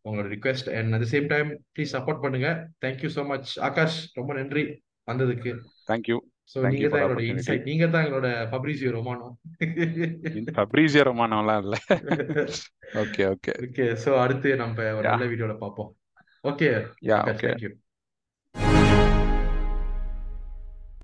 [0.06, 2.50] உங்களோட request and at same time please support பண்ணுங்க.
[2.86, 4.64] Thank you so much Akash ரொம்ப நன்றி
[5.08, 5.54] வந்ததுக்கு.
[5.92, 6.18] தேங்க்யூ
[6.54, 9.28] தேங்க்யூ நீங்க தான் எங்களோட இன்சைட் நீங்க தான் எங்களோட ஃபப்ரிசியோ ரொமானோ
[10.58, 11.76] ஃபப்ரீசியோ ரொமானோலாம் இல்ல.
[13.04, 15.92] ஓகே ஓகே ஓகே ஸோ அடுத்து நம்ம ஒரு நல்ல வீடியோல பார்ப்போம்.
[16.44, 16.70] Okay
[17.12, 17.72] yeah okay thank you